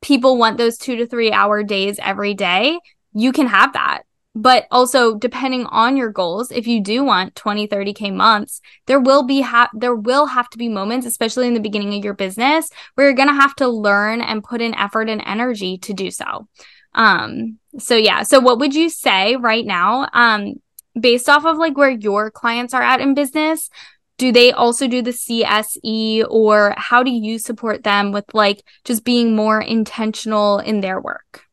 people 0.01 0.37
want 0.37 0.57
those 0.57 0.77
two 0.77 0.97
to 0.97 1.07
three 1.07 1.31
hour 1.31 1.63
days 1.63 1.97
every 1.99 2.33
day, 2.33 2.79
you 3.13 3.31
can 3.31 3.47
have 3.47 3.73
that 3.73 4.03
but 4.37 4.67
also 4.69 5.15
depending 5.15 5.65
on 5.65 5.97
your 5.97 6.11
goals 6.11 6.51
if 6.51 6.67
you 6.67 6.79
do 6.79 7.03
want 7.03 7.35
20 7.35 7.67
30k 7.67 8.13
months 8.13 8.61
there 8.85 8.99
will 8.99 9.23
be 9.23 9.41
ha- 9.41 9.69
there 9.73 9.95
will 9.95 10.27
have 10.27 10.47
to 10.49 10.57
be 10.57 10.69
moments 10.69 11.07
especially 11.07 11.47
in 11.47 11.55
the 11.55 11.59
beginning 11.59 11.97
of 11.97 12.05
your 12.05 12.13
business 12.13 12.69
where 12.93 13.07
you're 13.07 13.15
going 13.15 13.27
to 13.27 13.33
have 13.33 13.55
to 13.55 13.67
learn 13.67 14.21
and 14.21 14.43
put 14.43 14.61
in 14.61 14.75
effort 14.75 15.09
and 15.09 15.21
energy 15.25 15.77
to 15.79 15.93
do 15.93 16.11
so. 16.11 16.47
Um 16.93 17.57
so 17.79 17.95
yeah. 17.95 18.23
So 18.23 18.39
what 18.39 18.59
would 18.59 18.75
you 18.75 18.89
say 18.89 19.35
right 19.35 19.65
now 19.65 20.07
um 20.13 20.55
based 20.99 21.29
off 21.29 21.45
of 21.45 21.57
like 21.57 21.75
where 21.75 21.89
your 21.89 22.29
clients 22.31 22.73
are 22.73 22.81
at 22.81 23.01
in 23.01 23.13
business 23.13 23.69
do 24.17 24.31
they 24.31 24.51
also 24.51 24.87
do 24.87 25.03
the 25.03 25.11
CSE 25.11 26.25
or 26.27 26.73
how 26.75 27.03
do 27.03 27.11
you 27.11 27.37
support 27.37 27.83
them 27.83 28.11
with 28.11 28.25
like 28.33 28.63
just 28.83 29.03
being 29.03 29.35
more 29.35 29.61
intentional 29.61 30.57
in 30.57 30.81
their 30.81 30.99
work 30.99 31.46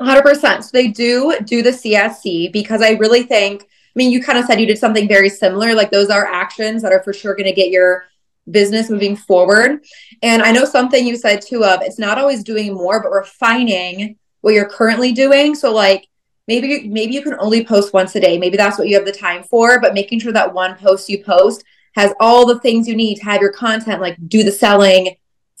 100%. 0.00 0.62
So 0.62 0.70
they 0.72 0.88
do 0.88 1.38
do 1.44 1.62
the 1.62 1.70
CSC 1.70 2.52
because 2.52 2.82
I 2.82 2.90
really 2.92 3.22
think, 3.22 3.62
I 3.62 3.66
mean, 3.94 4.12
you 4.12 4.22
kind 4.22 4.38
of 4.38 4.44
said 4.44 4.60
you 4.60 4.66
did 4.66 4.78
something 4.78 5.08
very 5.08 5.28
similar. 5.28 5.74
Like 5.74 5.90
those 5.90 6.10
are 6.10 6.26
actions 6.26 6.82
that 6.82 6.92
are 6.92 7.02
for 7.02 7.12
sure 7.12 7.34
going 7.34 7.46
to 7.46 7.52
get 7.52 7.70
your 7.70 8.06
business 8.50 8.90
moving 8.90 9.16
forward. 9.16 9.84
And 10.22 10.42
I 10.42 10.52
know 10.52 10.64
something 10.64 11.06
you 11.06 11.16
said 11.16 11.42
too 11.42 11.64
of 11.64 11.80
it's 11.82 11.98
not 11.98 12.18
always 12.18 12.44
doing 12.44 12.74
more, 12.74 13.02
but 13.02 13.10
refining 13.10 14.16
what 14.42 14.54
you're 14.54 14.68
currently 14.68 15.12
doing. 15.12 15.54
So 15.54 15.72
like 15.72 16.08
maybe 16.46 16.88
maybe 16.88 17.14
you 17.14 17.22
can 17.22 17.34
only 17.38 17.64
post 17.64 17.92
once 17.92 18.14
a 18.14 18.20
day. 18.20 18.38
Maybe 18.38 18.56
that's 18.56 18.78
what 18.78 18.88
you 18.88 18.96
have 18.96 19.06
the 19.06 19.12
time 19.12 19.42
for, 19.42 19.80
but 19.80 19.94
making 19.94 20.20
sure 20.20 20.32
that 20.32 20.52
one 20.52 20.76
post 20.76 21.08
you 21.08 21.24
post 21.24 21.64
has 21.94 22.12
all 22.20 22.46
the 22.46 22.60
things 22.60 22.86
you 22.86 22.94
need 22.94 23.16
to 23.16 23.24
have 23.24 23.40
your 23.40 23.52
content 23.52 24.00
like 24.00 24.16
do 24.28 24.44
the 24.44 24.52
selling, 24.52 25.16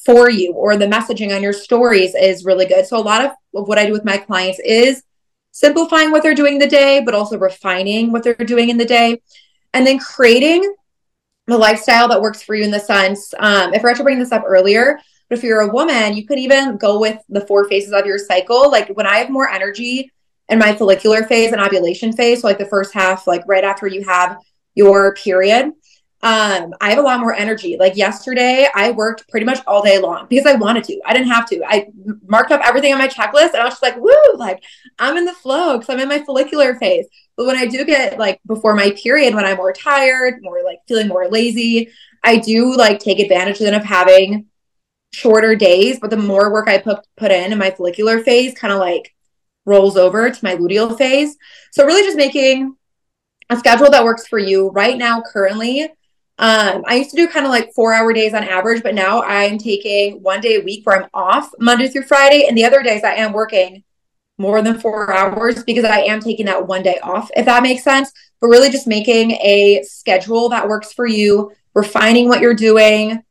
for 0.06 0.30
you 0.30 0.52
or 0.52 0.76
the 0.76 0.86
messaging 0.86 1.34
on 1.34 1.42
your 1.42 1.52
stories 1.52 2.14
is 2.14 2.44
really 2.44 2.64
good. 2.64 2.86
So 2.86 2.96
a 2.96 3.02
lot 3.02 3.24
of, 3.24 3.32
of 3.54 3.68
what 3.68 3.76
I 3.76 3.86
do 3.86 3.92
with 3.92 4.04
my 4.04 4.16
clients 4.16 4.60
is 4.60 5.02
simplifying 5.50 6.12
what 6.12 6.22
they're 6.22 6.34
doing 6.34 6.58
the 6.58 6.68
day, 6.68 7.02
but 7.04 7.14
also 7.14 7.36
refining 7.36 8.12
what 8.12 8.22
they're 8.22 8.34
doing 8.34 8.70
in 8.70 8.78
the 8.78 8.84
day. 8.84 9.20
And 9.74 9.86
then 9.86 9.98
creating 9.98 10.74
the 11.46 11.58
lifestyle 11.58 12.08
that 12.08 12.20
works 12.20 12.42
for 12.42 12.54
you 12.54 12.64
in 12.64 12.70
the 12.70 12.80
sense, 12.80 13.34
um, 13.38 13.74
if 13.74 13.84
I 13.84 13.88
had 13.88 13.96
to 13.96 14.04
bring 14.04 14.18
this 14.18 14.32
up 14.32 14.44
earlier, 14.46 14.98
but 15.28 15.38
if 15.38 15.44
you're 15.44 15.62
a 15.62 15.72
woman, 15.72 16.16
you 16.16 16.24
could 16.24 16.38
even 16.38 16.76
go 16.76 17.00
with 17.00 17.18
the 17.28 17.44
four 17.46 17.68
phases 17.68 17.92
of 17.92 18.06
your 18.06 18.18
cycle. 18.18 18.70
Like 18.70 18.88
when 18.90 19.06
I 19.06 19.18
have 19.18 19.30
more 19.30 19.48
energy 19.48 20.12
in 20.48 20.58
my 20.58 20.74
follicular 20.74 21.24
phase 21.24 21.52
and 21.52 21.60
ovulation 21.60 22.12
phase, 22.12 22.42
so 22.42 22.46
like 22.46 22.58
the 22.58 22.66
first 22.66 22.94
half, 22.94 23.26
like 23.26 23.42
right 23.48 23.64
after 23.64 23.86
you 23.86 24.04
have 24.04 24.38
your 24.74 25.14
period, 25.14 25.72
um, 26.22 26.74
I 26.80 26.90
have 26.90 26.98
a 26.98 27.02
lot 27.02 27.20
more 27.20 27.34
energy. 27.34 27.76
Like 27.78 27.96
yesterday, 27.96 28.66
I 28.74 28.90
worked 28.90 29.28
pretty 29.28 29.44
much 29.44 29.58
all 29.66 29.82
day 29.82 29.98
long 29.98 30.26
because 30.28 30.46
I 30.46 30.54
wanted 30.54 30.84
to. 30.84 31.00
I 31.04 31.12
didn't 31.12 31.28
have 31.28 31.46
to. 31.50 31.62
I 31.64 31.88
marked 32.26 32.52
up 32.52 32.62
everything 32.64 32.92
on 32.92 32.98
my 32.98 33.06
checklist 33.08 33.52
and 33.52 33.56
I 33.56 33.64
was 33.64 33.74
just 33.74 33.82
like, 33.82 33.96
woo, 33.96 34.10
like 34.36 34.62
I'm 34.98 35.16
in 35.18 35.26
the 35.26 35.34
flow 35.34 35.78
because 35.78 35.92
I'm 35.92 36.00
in 36.00 36.08
my 36.08 36.22
follicular 36.24 36.74
phase. 36.76 37.06
But 37.36 37.46
when 37.46 37.56
I 37.56 37.66
do 37.66 37.84
get 37.84 38.18
like 38.18 38.40
before 38.46 38.74
my 38.74 38.92
period, 38.92 39.34
when 39.34 39.44
I'm 39.44 39.58
more 39.58 39.74
tired, 39.74 40.40
more 40.40 40.64
like 40.64 40.78
feeling 40.88 41.08
more 41.08 41.28
lazy, 41.28 41.90
I 42.24 42.38
do 42.38 42.74
like 42.74 42.98
take 42.98 43.18
advantage 43.18 43.58
then 43.58 43.74
of 43.74 43.84
having 43.84 44.46
shorter 45.12 45.54
days. 45.54 46.00
But 46.00 46.08
the 46.08 46.16
more 46.16 46.50
work 46.50 46.66
I 46.66 46.78
put 46.78 47.00
put 47.18 47.30
in 47.30 47.52
in 47.52 47.58
my 47.58 47.70
follicular 47.70 48.20
phase, 48.20 48.54
kind 48.54 48.72
of 48.72 48.80
like 48.80 49.14
rolls 49.66 49.98
over 49.98 50.30
to 50.30 50.44
my 50.44 50.56
luteal 50.56 50.96
phase. 50.96 51.36
So 51.72 51.84
really 51.84 52.02
just 52.02 52.16
making 52.16 52.74
a 53.50 53.56
schedule 53.58 53.90
that 53.90 54.04
works 54.04 54.26
for 54.26 54.38
you 54.38 54.70
right 54.70 54.96
now 54.96 55.22
currently 55.22 55.90
um, 56.38 56.84
I 56.86 56.96
used 56.96 57.10
to 57.10 57.16
do 57.16 57.28
kind 57.28 57.46
of 57.46 57.50
like 57.50 57.72
four 57.72 57.94
hour 57.94 58.12
days 58.12 58.34
on 58.34 58.44
average, 58.44 58.82
but 58.82 58.94
now 58.94 59.22
I'm 59.22 59.56
taking 59.56 60.22
one 60.22 60.40
day 60.40 60.56
a 60.56 60.62
week 60.62 60.84
where 60.84 61.02
I'm 61.02 61.08
off 61.14 61.50
Monday 61.58 61.88
through 61.88 62.02
Friday. 62.02 62.46
And 62.46 62.56
the 62.56 62.64
other 62.64 62.82
days 62.82 63.04
I 63.04 63.14
am 63.14 63.32
working 63.32 63.84
more 64.36 64.60
than 64.60 64.78
four 64.78 65.10
hours 65.12 65.64
because 65.64 65.84
I 65.84 66.00
am 66.00 66.20
taking 66.20 66.44
that 66.46 66.66
one 66.66 66.82
day 66.82 66.98
off, 67.02 67.30
if 67.36 67.46
that 67.46 67.62
makes 67.62 67.82
sense. 67.82 68.12
But 68.40 68.48
really 68.48 68.68
just 68.68 68.86
making 68.86 69.32
a 69.32 69.82
schedule 69.84 70.50
that 70.50 70.68
works 70.68 70.92
for 70.92 71.06
you, 71.06 71.52
refining 71.74 72.28
what 72.28 72.40
you're 72.40 72.54
doing, 72.54 73.22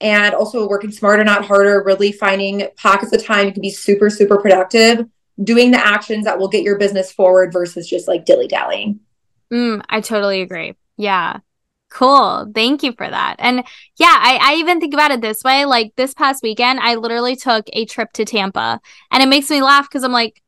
and 0.00 0.34
also 0.34 0.68
working 0.68 0.92
smarter, 0.92 1.24
not 1.24 1.44
harder, 1.44 1.82
really 1.84 2.12
finding 2.12 2.68
pockets 2.76 3.12
of 3.12 3.24
time 3.24 3.46
you 3.46 3.52
can 3.52 3.62
be 3.62 3.70
super, 3.70 4.08
super 4.10 4.38
productive, 4.38 5.06
doing 5.42 5.72
the 5.72 5.84
actions 5.84 6.24
that 6.24 6.38
will 6.38 6.48
get 6.48 6.62
your 6.62 6.78
business 6.78 7.10
forward 7.10 7.52
versus 7.52 7.88
just 7.88 8.06
like 8.06 8.24
dilly 8.24 8.46
dallying. 8.46 9.00
Mm, 9.52 9.82
I 9.88 10.00
totally 10.00 10.40
agree. 10.42 10.76
Yeah. 10.96 11.40
Cool. 11.94 12.50
Thank 12.52 12.82
you 12.82 12.92
for 12.92 13.08
that. 13.08 13.36
And 13.38 13.58
yeah, 13.98 14.16
I, 14.18 14.38
I 14.42 14.54
even 14.56 14.80
think 14.80 14.94
about 14.94 15.12
it 15.12 15.20
this 15.20 15.44
way. 15.44 15.64
Like 15.64 15.92
this 15.96 16.12
past 16.12 16.42
weekend, 16.42 16.80
I 16.80 16.96
literally 16.96 17.36
took 17.36 17.66
a 17.72 17.84
trip 17.84 18.12
to 18.14 18.24
Tampa 18.24 18.80
and 19.12 19.22
it 19.22 19.28
makes 19.28 19.48
me 19.48 19.62
laugh 19.62 19.88
because 19.88 20.02
I'm 20.02 20.10
like, 20.10 20.42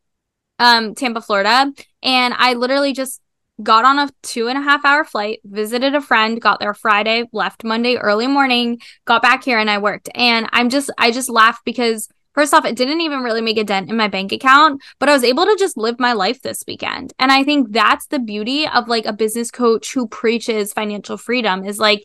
um, 0.58 0.96
Tampa, 0.96 1.20
Florida. 1.20 1.72
And 2.02 2.34
I 2.36 2.54
literally 2.54 2.92
just 2.92 3.20
got 3.62 3.84
on 3.84 4.00
a 4.00 4.10
two 4.24 4.48
and 4.48 4.58
a 4.58 4.62
half 4.62 4.84
hour 4.84 5.04
flight, 5.04 5.38
visited 5.44 5.94
a 5.94 6.00
friend, 6.00 6.40
got 6.40 6.58
there 6.58 6.74
Friday, 6.74 7.28
left 7.32 7.62
Monday 7.62 7.96
early 7.96 8.26
morning, 8.26 8.80
got 9.04 9.22
back 9.22 9.44
here 9.44 9.60
and 9.60 9.70
I 9.70 9.78
worked. 9.78 10.08
And 10.16 10.48
I'm 10.52 10.68
just, 10.68 10.90
I 10.98 11.12
just 11.12 11.30
laugh 11.30 11.60
because 11.64 12.08
First 12.36 12.52
off, 12.52 12.66
it 12.66 12.76
didn't 12.76 13.00
even 13.00 13.20
really 13.20 13.40
make 13.40 13.56
a 13.56 13.64
dent 13.64 13.88
in 13.88 13.96
my 13.96 14.08
bank 14.08 14.30
account, 14.30 14.82
but 14.98 15.08
I 15.08 15.14
was 15.14 15.24
able 15.24 15.46
to 15.46 15.56
just 15.58 15.78
live 15.78 15.98
my 15.98 16.12
life 16.12 16.42
this 16.42 16.62
weekend. 16.68 17.14
And 17.18 17.32
I 17.32 17.42
think 17.42 17.72
that's 17.72 18.06
the 18.08 18.18
beauty 18.18 18.68
of 18.68 18.88
like 18.88 19.06
a 19.06 19.14
business 19.14 19.50
coach 19.50 19.94
who 19.94 20.06
preaches 20.06 20.74
financial 20.74 21.16
freedom 21.16 21.64
is 21.64 21.78
like, 21.78 22.04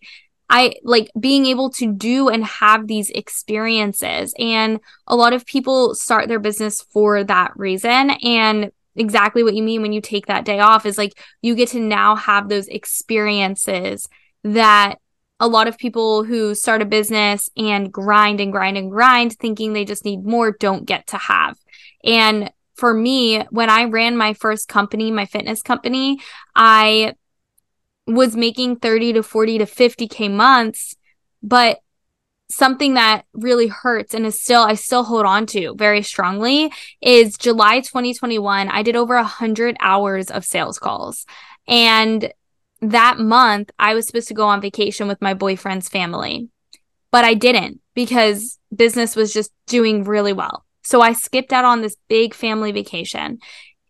I 0.50 0.76
like 0.84 1.12
being 1.20 1.46
able 1.48 1.70
to 1.72 1.91
do 1.91 2.30
and 2.30 2.46
have 2.46 2.88
these 2.88 3.10
experiences. 3.10 4.34
And 4.39 4.80
a 5.06 5.17
lot 5.17 5.34
of 5.34 5.46
people 5.46 5.96
start 5.96 6.30
their 6.30 6.39
business 6.39 6.82
for 6.82 7.26
that 7.26 7.52
reason. 7.58 8.12
And 8.24 8.72
exactly 8.96 9.44
what 9.44 9.54
you 9.54 9.63
mean 9.63 9.82
when 9.82 9.91
you 9.91 10.00
take 10.00 10.28
that 10.28 10.46
day 10.46 10.60
off 10.62 10.86
is 10.86 10.98
like 10.98 11.13
you 11.41 11.56
get 11.56 11.70
to 11.70 11.80
now 11.80 12.15
have 12.15 12.48
those 12.48 12.67
experiences 12.70 14.08
that 14.46 14.96
a 15.41 15.47
lot 15.47 15.67
of 15.67 15.77
people 15.77 16.23
who 16.23 16.54
start 16.54 16.84
a 16.84 16.86
business 16.86 17.49
and 17.58 17.91
grind 17.91 18.39
and 18.39 18.51
grind 18.51 18.77
and 18.77 18.91
grind 18.91 19.34
thinking 19.34 19.73
they 19.73 19.84
just 19.84 20.06
need 20.06 20.23
more 20.23 20.51
don't 20.51 20.86
get 20.86 21.08
to 21.08 21.17
have. 21.17 21.58
And 22.04 22.51
for 22.75 22.93
me, 22.93 23.41
when 23.49 23.69
I 23.69 23.86
ran 23.86 24.15
my 24.15 24.36
first 24.36 24.67
company, 24.67 25.10
my 25.10 25.25
fitness 25.25 25.63
company, 25.63 26.19
I 26.56 27.15
was 28.06 28.36
making 28.36 28.77
30 28.77 29.13
to 29.13 29.23
40 29.23 29.58
to 29.58 29.65
50k 29.65 30.32
months, 30.32 30.95
but 31.41 31.80
something 32.51 32.93
that 32.93 33.25
really 33.34 33.67
hurts 33.67 34.13
and 34.13 34.27
is 34.27 34.39
still 34.39 34.62
I 34.62 34.75
still 34.75 35.04
hold 35.04 35.25
on 35.25 35.45
to 35.47 35.73
very 35.75 36.04
strongly 36.04 36.71
is 37.01 37.38
July 37.38 37.80
2021 37.80 38.67
I 38.67 38.84
did 38.84 38.97
over 38.97 39.15
100 39.15 39.77
hours 39.80 40.30
of 40.30 40.43
sales 40.43 40.77
calls 40.77 41.25
and 41.65 42.34
that 42.82 43.20
month 43.20 43.72
I 43.78 43.94
was 43.94 44.08
supposed 44.08 44.28
to 44.30 44.34
go 44.34 44.48
on 44.48 44.62
vacation 44.62 45.08
with 45.08 45.22
my 45.22 45.34
boyfriend's 45.34 45.89
family 45.89 46.50
but 47.12 47.26
I 47.26 47.34
didn't 47.34 47.82
because 47.94 48.58
business 48.74 49.15
was 49.15 49.34
just 49.34 49.52
doing 49.67 50.06
really 50.06 50.34
well. 50.34 50.65
So 50.84 51.02
I 51.02 51.13
skipped 51.13 51.54
out 51.54 51.65
on 51.65 51.82
this 51.82 51.98
big 52.08 52.34
family 52.34 52.72
vacation 52.72 53.39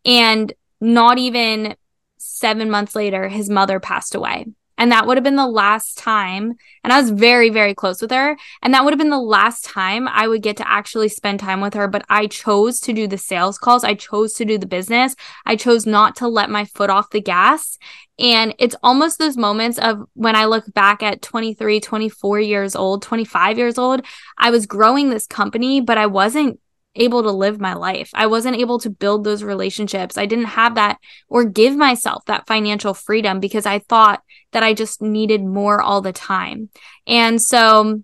and 0.03 0.51
not 0.81 1.19
even 1.19 1.75
7 2.17 2.69
months 2.69 2.95
later 2.95 3.29
his 3.29 3.49
mother 3.49 3.79
passed 3.79 4.15
away 4.15 4.47
and 4.81 4.91
that 4.91 5.05
would 5.05 5.15
have 5.15 5.23
been 5.23 5.35
the 5.35 5.45
last 5.45 5.95
time. 5.99 6.55
And 6.83 6.91
I 6.91 6.99
was 6.99 7.11
very, 7.11 7.51
very 7.51 7.75
close 7.75 8.01
with 8.01 8.09
her. 8.09 8.35
And 8.63 8.73
that 8.73 8.83
would 8.83 8.93
have 8.93 8.97
been 8.97 9.11
the 9.11 9.19
last 9.19 9.63
time 9.63 10.07
I 10.07 10.27
would 10.27 10.41
get 10.41 10.57
to 10.57 10.67
actually 10.67 11.07
spend 11.07 11.39
time 11.39 11.61
with 11.61 11.75
her. 11.75 11.87
But 11.87 12.03
I 12.09 12.25
chose 12.25 12.79
to 12.81 12.91
do 12.91 13.05
the 13.05 13.19
sales 13.19 13.59
calls. 13.59 13.83
I 13.83 13.93
chose 13.93 14.33
to 14.33 14.43
do 14.43 14.57
the 14.57 14.65
business. 14.65 15.15
I 15.45 15.55
chose 15.55 15.85
not 15.85 16.15
to 16.15 16.27
let 16.27 16.49
my 16.49 16.65
foot 16.65 16.89
off 16.89 17.11
the 17.11 17.21
gas. 17.21 17.77
And 18.17 18.55
it's 18.57 18.75
almost 18.81 19.19
those 19.19 19.37
moments 19.37 19.77
of 19.77 20.01
when 20.15 20.35
I 20.35 20.45
look 20.45 20.65
back 20.73 21.03
at 21.03 21.21
23, 21.21 21.79
24 21.79 22.39
years 22.39 22.75
old, 22.75 23.03
25 23.03 23.59
years 23.59 23.77
old, 23.77 24.03
I 24.35 24.49
was 24.49 24.65
growing 24.65 25.11
this 25.11 25.27
company, 25.27 25.81
but 25.81 25.99
I 25.99 26.07
wasn't 26.07 26.59
able 26.95 27.23
to 27.23 27.31
live 27.31 27.59
my 27.59 27.73
life. 27.73 28.09
I 28.13 28.27
wasn't 28.27 28.57
able 28.57 28.79
to 28.79 28.89
build 28.89 29.23
those 29.23 29.43
relationships. 29.43 30.17
I 30.17 30.25
didn't 30.25 30.45
have 30.45 30.75
that 30.75 30.97
or 31.29 31.45
give 31.45 31.75
myself 31.75 32.25
that 32.25 32.47
financial 32.47 32.93
freedom 32.93 33.39
because 33.39 33.65
I 33.65 33.79
thought 33.79 34.21
that 34.51 34.63
I 34.63 34.73
just 34.73 35.01
needed 35.01 35.43
more 35.43 35.81
all 35.81 36.01
the 36.01 36.11
time. 36.11 36.69
And 37.07 37.41
so, 37.41 38.01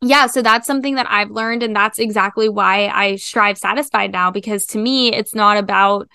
yeah, 0.00 0.26
so 0.26 0.42
that's 0.42 0.66
something 0.66 0.94
that 0.94 1.10
I've 1.10 1.30
learned. 1.30 1.62
And 1.62 1.74
that's 1.74 1.98
exactly 1.98 2.48
why 2.48 2.88
I 2.88 3.16
strive 3.16 3.58
satisfied 3.58 4.12
now 4.12 4.30
because 4.30 4.66
to 4.66 4.78
me, 4.78 5.12
it's 5.12 5.34
not 5.34 5.56
about 5.56 6.08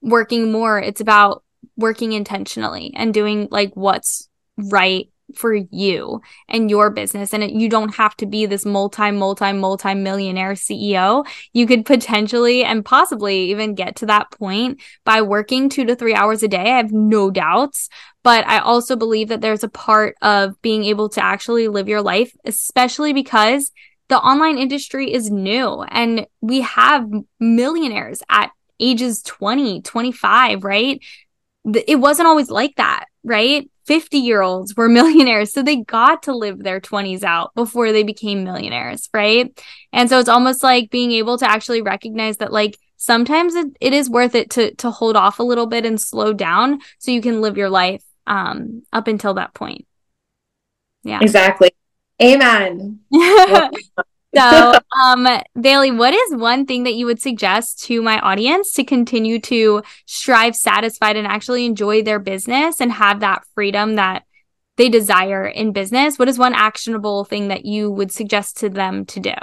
working 0.00 0.52
more, 0.52 0.78
it's 0.78 1.00
about 1.00 1.42
working 1.76 2.12
intentionally 2.12 2.92
and 2.94 3.12
doing 3.12 3.48
like 3.50 3.72
what's 3.74 4.28
right 4.56 5.08
for 5.34 5.54
you 5.54 6.20
and 6.48 6.70
your 6.70 6.90
business. 6.90 7.32
And 7.32 7.42
it, 7.42 7.50
you 7.50 7.68
don't 7.68 7.94
have 7.94 8.16
to 8.16 8.26
be 8.26 8.46
this 8.46 8.64
multi, 8.64 9.10
multi, 9.10 9.52
multi 9.52 9.94
millionaire 9.94 10.52
CEO. 10.52 11.26
You 11.52 11.66
could 11.66 11.84
potentially 11.84 12.64
and 12.64 12.84
possibly 12.84 13.50
even 13.50 13.74
get 13.74 13.96
to 13.96 14.06
that 14.06 14.30
point 14.32 14.80
by 15.04 15.22
working 15.22 15.68
two 15.68 15.84
to 15.86 15.96
three 15.96 16.14
hours 16.14 16.42
a 16.42 16.48
day. 16.48 16.72
I 16.72 16.76
have 16.76 16.92
no 16.92 17.30
doubts. 17.30 17.88
But 18.24 18.46
I 18.46 18.58
also 18.58 18.96
believe 18.96 19.28
that 19.28 19.40
there's 19.40 19.64
a 19.64 19.68
part 19.68 20.16
of 20.20 20.60
being 20.60 20.84
able 20.84 21.08
to 21.10 21.24
actually 21.24 21.68
live 21.68 21.88
your 21.88 22.02
life, 22.02 22.32
especially 22.44 23.12
because 23.12 23.70
the 24.08 24.18
online 24.18 24.58
industry 24.58 25.12
is 25.12 25.30
new 25.30 25.82
and 25.82 26.26
we 26.40 26.62
have 26.62 27.08
millionaires 27.38 28.22
at 28.28 28.50
ages 28.80 29.22
20, 29.22 29.82
25, 29.82 30.64
right? 30.64 31.00
It 31.64 31.96
wasn't 31.96 32.28
always 32.28 32.50
like 32.50 32.76
that, 32.76 33.06
right? 33.24 33.70
50 33.88 34.18
year 34.18 34.42
olds 34.42 34.76
were 34.76 34.88
millionaires. 35.00 35.52
So 35.52 35.62
they 35.62 35.76
got 35.76 36.22
to 36.24 36.36
live 36.36 36.62
their 36.62 36.80
20s 36.80 37.24
out 37.24 37.54
before 37.54 37.90
they 37.90 38.04
became 38.04 38.44
millionaires, 38.44 39.08
right? 39.12 39.58
And 39.92 40.08
so 40.08 40.20
it's 40.20 40.28
almost 40.28 40.62
like 40.62 40.90
being 40.90 41.10
able 41.12 41.38
to 41.38 41.50
actually 41.50 41.82
recognize 41.82 42.36
that, 42.36 42.52
like, 42.52 42.78
sometimes 42.96 43.54
it, 43.54 43.66
it 43.80 43.92
is 43.94 44.10
worth 44.10 44.34
it 44.34 44.50
to 44.50 44.74
to 44.74 44.90
hold 44.90 45.16
off 45.16 45.38
a 45.38 45.42
little 45.42 45.66
bit 45.66 45.86
and 45.86 46.00
slow 46.00 46.32
down 46.32 46.80
so 46.98 47.10
you 47.10 47.22
can 47.22 47.40
live 47.40 47.56
your 47.56 47.70
life 47.70 48.02
um 48.26 48.82
up 48.92 49.06
until 49.06 49.34
that 49.34 49.54
point. 49.54 49.86
Yeah. 51.04 51.20
Exactly. 51.22 51.70
Amen. 52.20 53.00
So, 54.38 54.72
um, 55.02 55.26
Baylee, 55.56 55.96
what 55.96 56.14
is 56.14 56.36
one 56.36 56.66
thing 56.66 56.84
that 56.84 56.94
you 56.94 57.06
would 57.06 57.20
suggest 57.20 57.84
to 57.84 58.00
my 58.02 58.18
audience 58.20 58.72
to 58.72 58.84
continue 58.84 59.38
to 59.40 59.82
strive 60.06 60.54
satisfied 60.54 61.16
and 61.16 61.26
actually 61.26 61.66
enjoy 61.66 62.02
their 62.02 62.18
business 62.18 62.80
and 62.80 62.92
have 62.92 63.20
that 63.20 63.44
freedom 63.54 63.96
that 63.96 64.24
they 64.76 64.88
desire 64.88 65.46
in 65.46 65.72
business? 65.72 66.18
What 66.18 66.28
is 66.28 66.38
one 66.38 66.54
actionable 66.54 67.24
thing 67.24 67.48
that 67.48 67.64
you 67.64 67.90
would 67.90 68.12
suggest 68.12 68.58
to 68.58 68.68
them 68.68 69.04
to 69.06 69.20
do? 69.20 69.34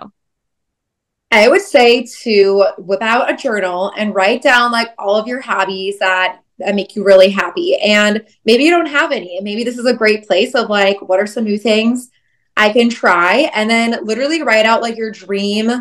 I 1.32 1.50
would 1.50 1.62
say 1.62 2.06
to 2.22 2.66
whip 2.78 3.02
out 3.02 3.30
a 3.30 3.36
journal 3.36 3.92
and 3.98 4.16
write 4.16 4.42
down 4.42 4.72
like 4.72 4.90
all 4.98 5.18
of 5.18 5.28
your 5.28 5.42
hobbies 5.42 6.00
that 6.00 6.42
that 6.60 6.76
make 6.76 6.96
you 6.96 7.04
really 7.04 7.30
happy. 7.30 7.76
And 7.78 8.26
maybe 8.46 8.64
you 8.64 8.72
don't 8.72 8.86
have 8.86 9.12
any. 9.12 9.36
And 9.36 9.44
maybe 9.44 9.66
this 9.66 9.78
is 9.78 9.86
a 9.86 9.94
great 9.94 10.26
place 10.26 10.56
of 10.56 10.70
like, 10.70 11.02
what 11.02 11.20
are 11.20 11.28
some 11.28 11.44
new 11.44 11.58
things 11.58 12.10
I 12.58 12.70
can 12.70 12.90
try 12.90 13.50
and 13.54 13.70
then 13.70 14.06
literally 14.06 14.42
write 14.42 14.66
out 14.66 14.82
like 14.82 14.98
your 14.98 15.12
dream 15.12 15.72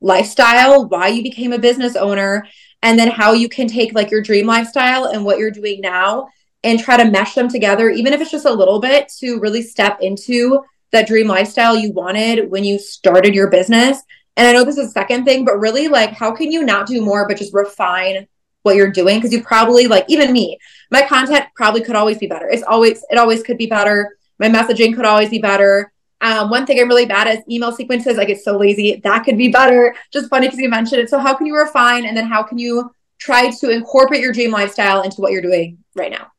lifestyle, 0.00 0.88
why 0.88 1.08
you 1.08 1.22
became 1.22 1.52
a 1.52 1.58
business 1.58 1.96
owner, 1.96 2.46
and 2.82 2.98
then 2.98 3.08
how 3.08 3.32
you 3.32 3.48
can 3.48 3.68
take 3.68 3.94
like 3.94 4.10
your 4.10 4.22
dream 4.22 4.46
lifestyle 4.46 5.06
and 5.06 5.24
what 5.24 5.38
you're 5.38 5.50
doing 5.50 5.80
now 5.80 6.28
and 6.62 6.78
try 6.78 6.96
to 6.96 7.10
mesh 7.10 7.34
them 7.34 7.48
together, 7.48 7.88
even 7.90 8.12
if 8.12 8.20
it's 8.20 8.30
just 8.30 8.46
a 8.46 8.52
little 8.52 8.80
bit 8.80 9.08
to 9.18 9.38
really 9.38 9.62
step 9.62 9.98
into 10.00 10.62
that 10.92 11.06
dream 11.06 11.26
lifestyle 11.26 11.76
you 11.76 11.92
wanted 11.92 12.50
when 12.50 12.64
you 12.64 12.78
started 12.78 13.34
your 13.34 13.48
business. 13.48 14.02
And 14.36 14.46
I 14.46 14.52
know 14.52 14.64
this 14.64 14.78
is 14.78 14.86
the 14.86 14.92
second 14.92 15.24
thing, 15.24 15.44
but 15.44 15.58
really 15.58 15.88
like 15.88 16.10
how 16.10 16.32
can 16.32 16.50
you 16.50 16.64
not 16.64 16.86
do 16.86 17.02
more 17.02 17.26
but 17.26 17.38
just 17.38 17.54
refine 17.54 18.26
what 18.62 18.76
you're 18.76 18.90
doing? 18.90 19.18
Because 19.18 19.32
you 19.32 19.42
probably 19.42 19.86
like 19.86 20.04
even 20.08 20.32
me, 20.32 20.58
my 20.90 21.02
content 21.02 21.46
probably 21.54 21.82
could 21.82 21.96
always 21.96 22.18
be 22.18 22.26
better. 22.26 22.48
It's 22.48 22.62
always 22.62 23.04
it 23.10 23.18
always 23.18 23.42
could 23.42 23.58
be 23.58 23.66
better. 23.66 24.16
My 24.38 24.48
messaging 24.48 24.94
could 24.94 25.04
always 25.04 25.30
be 25.30 25.38
better. 25.38 25.92
Um, 26.20 26.50
one 26.50 26.66
thing 26.66 26.80
I'm 26.80 26.88
really 26.88 27.06
bad 27.06 27.26
at 27.26 27.38
is 27.38 27.44
email 27.48 27.72
sequences. 27.72 28.18
I 28.18 28.24
get 28.24 28.40
so 28.40 28.56
lazy. 28.56 29.00
That 29.04 29.24
could 29.24 29.38
be 29.38 29.48
better. 29.48 29.94
Just 30.12 30.28
funny 30.28 30.46
because 30.48 30.58
you 30.58 30.68
mentioned 30.68 31.00
it. 31.00 31.10
So 31.10 31.18
how 31.18 31.34
can 31.34 31.46
you 31.46 31.56
refine 31.56 32.04
and 32.04 32.16
then 32.16 32.26
how 32.26 32.42
can 32.42 32.58
you 32.58 32.94
try 33.18 33.50
to 33.50 33.70
incorporate 33.70 34.20
your 34.20 34.32
dream 34.32 34.50
lifestyle 34.50 35.02
into 35.02 35.20
what 35.20 35.32
you're 35.32 35.42
doing 35.42 35.78
right 35.94 36.10
now? 36.10 36.30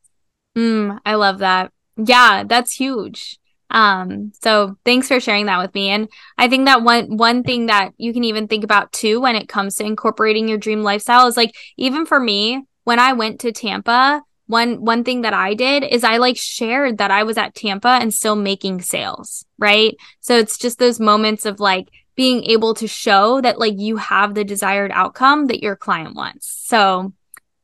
Mm, 0.57 0.99
I 1.05 1.15
love 1.15 1.39
that. 1.39 1.71
Yeah, 1.97 2.43
that's 2.45 2.73
huge. 2.73 3.39
Um, 3.69 4.33
so 4.41 4.77
thanks 4.83 5.07
for 5.07 5.19
sharing 5.19 5.45
that 5.45 5.61
with 5.61 5.73
me. 5.73 5.89
And 5.89 6.09
I 6.37 6.49
think 6.49 6.65
that 6.65 6.83
one 6.83 7.15
one 7.17 7.43
thing 7.43 7.67
that 7.67 7.91
you 7.97 8.13
can 8.13 8.25
even 8.25 8.47
think 8.47 8.63
about 8.63 8.91
too 8.91 9.21
when 9.21 9.35
it 9.35 9.47
comes 9.47 9.75
to 9.75 9.85
incorporating 9.85 10.47
your 10.47 10.57
dream 10.57 10.83
lifestyle 10.83 11.27
is 11.27 11.37
like 11.37 11.55
even 11.77 12.05
for 12.05 12.19
me, 12.19 12.65
when 12.83 12.99
I 12.99 13.13
went 13.13 13.39
to 13.41 13.51
Tampa, 13.51 14.21
one 14.51 14.83
one 14.83 15.03
thing 15.03 15.21
that 15.21 15.33
I 15.33 15.53
did 15.53 15.83
is 15.83 16.03
I 16.03 16.17
like 16.17 16.37
shared 16.37 16.99
that 16.99 17.09
I 17.09 17.23
was 17.23 17.37
at 17.37 17.55
Tampa 17.55 17.87
and 18.01 18.13
still 18.13 18.35
making 18.35 18.81
sales, 18.81 19.45
right? 19.57 19.95
So 20.19 20.37
it's 20.37 20.57
just 20.57 20.77
those 20.77 20.99
moments 20.99 21.45
of 21.45 21.59
like 21.59 21.89
being 22.15 22.43
able 22.43 22.73
to 22.75 22.87
show 22.87 23.41
that 23.41 23.57
like 23.57 23.79
you 23.79 23.97
have 23.97 24.35
the 24.35 24.43
desired 24.43 24.91
outcome 24.93 25.47
that 25.47 25.63
your 25.63 25.75
client 25.75 26.15
wants. 26.15 26.47
So 26.47 27.13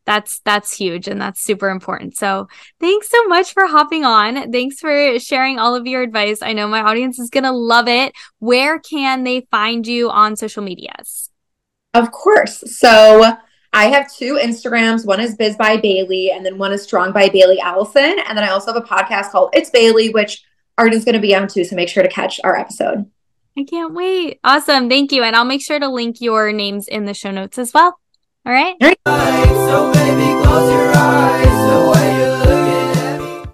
that's 0.06 0.40
that's 0.40 0.76
huge 0.76 1.10
and 1.10 1.22
that's 1.22 1.42
super 1.42 1.70
important. 1.70 2.18
So 2.18 2.48
thanks 2.80 3.10
so 3.10 3.28
much 3.28 3.54
for 3.54 3.68
hopping 3.68 4.06
on. 4.06 4.52
Thanks 4.52 4.80
for 4.80 5.20
sharing 5.20 5.60
all 5.60 5.76
of 5.76 5.86
your 5.86 6.02
advice. 6.02 6.42
I 6.42 6.54
know 6.54 6.68
my 6.68 6.82
audience 6.82 7.20
is 7.20 7.30
going 7.30 7.44
to 7.44 7.52
love 7.52 7.90
it. 7.90 8.14
Where 8.40 8.80
can 8.80 9.26
they 9.26 9.42
find 9.52 9.86
you 9.86 10.10
on 10.10 10.38
social 10.38 10.64
medias? 10.64 11.30
Of 11.94 12.12
course. 12.12 12.64
So 12.80 13.38
I 13.74 13.86
have 13.86 14.14
two 14.14 14.40
Instagrams. 14.42 15.06
One 15.06 15.20
is 15.20 15.36
Biz 15.36 15.56
by 15.56 15.78
Baylee, 15.78 16.34
and 16.34 16.46
then 16.46 16.58
one 16.58 16.72
is 16.72 16.84
Strong 16.84 17.12
by 17.14 17.30
Baylee 17.30 17.60
Allison. 17.60 18.18
And 18.28 18.38
then 18.38 18.44
I 18.44 18.50
also 18.50 18.74
have 18.74 18.82
a 18.82 18.86
podcast 18.86 19.32
called 19.32 19.52
It's 19.54 19.70
Baylee, 19.70 20.14
which 20.14 20.44
Arden's 20.78 21.06
going 21.06 21.16
to 21.16 21.22
be 21.22 21.36
on 21.36 21.48
too. 21.48 21.64
So 21.64 21.76
make 21.76 21.90
sure 21.90 22.04
to 22.04 22.10
catch 22.10 22.40
our 22.44 22.58
episode. 22.58 23.10
I 23.58 23.64
can't 23.64 23.94
wait. 23.94 24.40
Awesome. 24.44 24.90
Thank 24.90 25.12
you. 25.12 25.24
And 25.24 25.36
I'll 25.36 25.46
make 25.46 25.62
sure 25.62 25.80
to 25.80 25.88
link 25.88 26.22
your 26.22 26.52
names 26.52 26.88
in 26.88 27.06
the 27.06 27.14
show 27.14 27.32
notes 27.32 27.58
as 27.58 27.74
well. 27.74 28.00
All 28.46 28.54
right. 28.54 28.76
All 28.82 28.94
right. 29.08 29.48
So 29.48 29.92
baby, 29.94 30.38